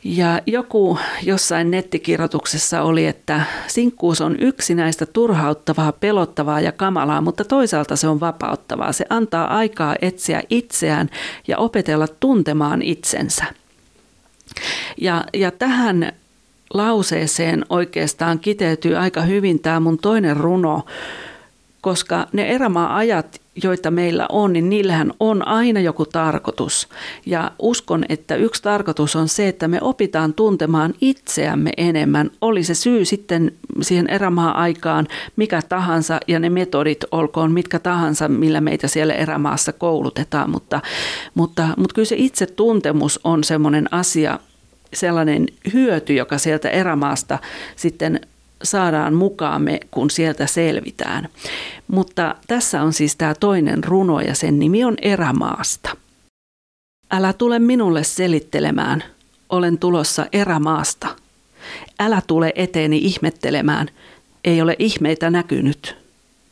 Ja 0.04 0.40
joku 0.46 0.98
jossain 1.22 1.70
nettikirjoituksessa 1.70 2.82
oli, 2.82 3.06
että 3.06 3.40
sinkkuus 3.66 4.20
on 4.20 4.36
yksinäistä, 4.40 5.06
turhauttavaa, 5.06 5.92
pelottavaa 5.92 6.60
ja 6.60 6.72
kamalaa, 6.72 7.20
mutta 7.20 7.44
toisaalta 7.44 7.96
se 7.96 8.08
on 8.08 8.20
vapauttavaa. 8.20 8.92
Se 8.92 9.04
antaa 9.10 9.56
aikaa 9.56 9.96
etsiä 10.02 10.42
itseään 10.50 11.10
ja 11.48 11.58
opetella 11.58 12.08
tuntemaan 12.08 12.82
itsensä. 12.82 13.44
Ja, 14.96 15.24
ja 15.34 15.50
tähän 15.50 16.12
lauseeseen 16.74 17.64
oikeastaan 17.68 18.38
kiteytyy 18.38 18.96
aika 18.96 19.20
hyvin 19.20 19.60
tämä 19.60 19.80
mun 19.80 19.98
toinen 19.98 20.36
runo, 20.36 20.82
koska 21.80 22.26
ne 22.32 22.48
erämaa-ajat, 22.48 23.40
joita 23.62 23.90
meillä 23.90 24.26
on, 24.28 24.52
niin 24.52 24.70
niillähän 24.70 25.12
on 25.20 25.48
aina 25.48 25.80
joku 25.80 26.06
tarkoitus. 26.06 26.88
Ja 27.26 27.50
uskon, 27.58 28.04
että 28.08 28.34
yksi 28.34 28.62
tarkoitus 28.62 29.16
on 29.16 29.28
se, 29.28 29.48
että 29.48 29.68
me 29.68 29.78
opitaan 29.80 30.34
tuntemaan 30.34 30.94
itseämme 31.00 31.70
enemmän. 31.76 32.30
Oli 32.40 32.64
se 32.64 32.74
syy 32.74 33.04
sitten 33.04 33.52
siihen 33.80 34.10
erämaa-aikaan 34.10 35.08
mikä 35.36 35.62
tahansa 35.68 36.20
ja 36.28 36.38
ne 36.38 36.50
metodit 36.50 37.04
olkoon 37.10 37.52
mitkä 37.52 37.78
tahansa, 37.78 38.28
millä 38.28 38.60
meitä 38.60 38.88
siellä 38.88 39.14
erämaassa 39.14 39.72
koulutetaan. 39.72 40.50
Mutta, 40.50 40.80
mutta, 41.34 41.68
mutta 41.76 41.94
kyllä 41.94 42.06
se 42.06 42.16
itse 42.18 42.46
tuntemus 42.46 43.20
on 43.24 43.44
semmoinen 43.44 43.88
asia, 43.90 44.38
sellainen 44.94 45.46
hyöty, 45.72 46.14
joka 46.14 46.38
sieltä 46.38 46.68
erämaasta 46.68 47.38
sitten 47.76 48.20
saadaan 48.62 49.14
mukaamme, 49.14 49.80
kun 49.90 50.10
sieltä 50.10 50.46
selvitään. 50.46 51.28
Mutta 51.88 52.34
tässä 52.46 52.82
on 52.82 52.92
siis 52.92 53.16
tämä 53.16 53.34
toinen 53.34 53.84
runo 53.84 54.20
ja 54.20 54.34
sen 54.34 54.58
nimi 54.58 54.84
on 54.84 54.94
Erämaasta. 55.02 55.96
Älä 57.10 57.32
tule 57.32 57.58
minulle 57.58 58.04
selittelemään, 58.04 59.04
olen 59.48 59.78
tulossa 59.78 60.26
erämaasta. 60.32 61.08
Älä 62.00 62.22
tule 62.26 62.52
eteeni 62.54 62.98
ihmettelemään, 62.98 63.88
ei 64.44 64.62
ole 64.62 64.76
ihmeitä 64.78 65.30
näkynyt. 65.30 65.96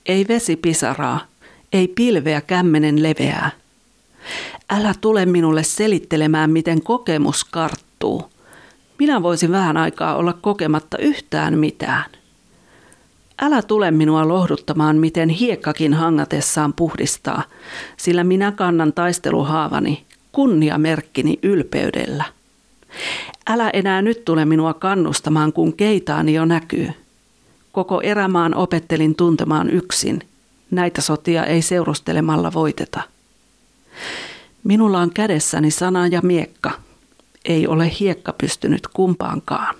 Ei 0.07 0.25
vesi 0.29 0.57
pisaraa, 0.57 1.27
ei 1.73 1.89
pilveä 1.89 2.41
kämmenen 2.41 3.03
leveää. 3.03 3.51
Älä 4.71 4.95
tule 5.01 5.27
minulle 5.27 5.63
selittelemään, 5.63 6.51
miten 6.51 6.83
kokemus 6.83 7.45
karttuu. 7.45 8.30
Minä 9.01 9.23
voisin 9.23 9.53
vähän 9.53 9.77
aikaa 9.77 10.17
olla 10.17 10.33
kokematta 10.33 10.99
yhtään 10.99 11.59
mitään. 11.59 12.05
Älä 13.43 13.63
tule 13.63 13.91
minua 13.91 14.29
lohduttamaan, 14.29 14.97
miten 14.97 15.29
hiekkakin 15.29 15.95
hangatessaan 15.95 16.73
puhdistaa, 16.73 17.43
sillä 17.97 18.25
minä 18.25 18.53
kannan 18.53 18.93
taisteluhaavani, 18.93 20.05
kunniamerkkini 20.33 21.39
ylpeydellä. 21.43 22.25
Älä 23.47 23.71
enää 23.71 24.03
nyt 24.03 24.25
tule 24.25 24.45
minua 24.45 24.75
kannustamaan, 24.75 25.53
kun 25.53 25.73
keitaani 25.73 26.35
jo 26.35 26.45
näkyy. 26.45 26.91
Koko 27.73 28.01
erämaan 28.01 28.55
opettelin 28.55 29.15
tuntemaan 29.15 29.71
yksin. 29.71 30.21
Näitä 30.71 31.01
sotia 31.01 31.45
ei 31.45 31.63
seurustelemalla 31.63 32.53
voiteta. 32.53 33.03
Minulla 34.65 35.01
on 35.01 35.11
kädessäni 35.11 35.71
sana 35.71 36.07
ja 36.07 36.21
miekka. 36.23 36.90
Ei 37.45 37.67
ole 37.67 37.91
hiekka 38.01 38.33
pystynyt 38.33 38.87
kumpaankaan. 38.93 39.75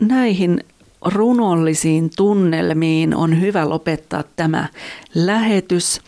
Näihin 0.00 0.64
runollisiin 1.04 2.10
tunnelmiin 2.16 3.14
on 3.14 3.40
hyvä 3.40 3.68
lopettaa 3.68 4.24
tämä 4.36 4.68
lähetys. 5.14 6.00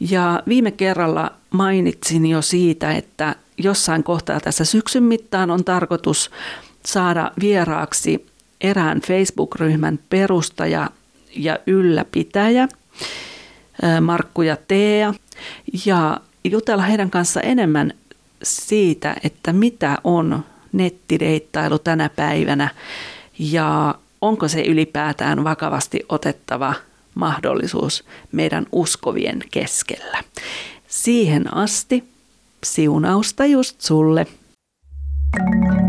Ja 0.00 0.42
viime 0.48 0.70
kerralla 0.70 1.32
mainitsin 1.50 2.26
jo 2.26 2.42
siitä, 2.42 2.92
että 2.92 3.36
jossain 3.58 4.04
kohtaa 4.04 4.40
tässä 4.40 4.64
syksyn 4.64 5.02
mittaan 5.02 5.50
on 5.50 5.64
tarkoitus 5.64 6.30
saada 6.86 7.32
vieraaksi 7.40 8.26
erään 8.60 9.00
Facebook-ryhmän 9.00 9.98
perustaja 10.10 10.90
ja 11.36 11.58
ylläpitäjä, 11.66 12.68
Markku 14.00 14.42
ja 14.42 14.56
Tea, 14.68 15.14
ja 15.86 16.20
jutella 16.44 16.82
heidän 16.82 17.10
kanssa 17.10 17.40
enemmän 17.40 17.92
siitä, 18.42 19.16
että 19.24 19.52
mitä 19.52 19.98
on 20.04 20.44
nettideittailu 20.72 21.78
tänä 21.78 22.08
päivänä 22.08 22.68
ja 23.38 23.94
onko 24.20 24.48
se 24.48 24.62
ylipäätään 24.62 25.44
vakavasti 25.44 26.00
otettava 26.08 26.74
mahdollisuus 27.14 28.04
meidän 28.32 28.66
uskovien 28.72 29.40
keskellä. 29.50 30.24
Siihen 30.88 31.54
asti 31.54 32.04
siunausta 32.64 33.46
just 33.46 33.80
sulle. 33.80 34.26
thank 35.36 35.78
you 35.78 35.83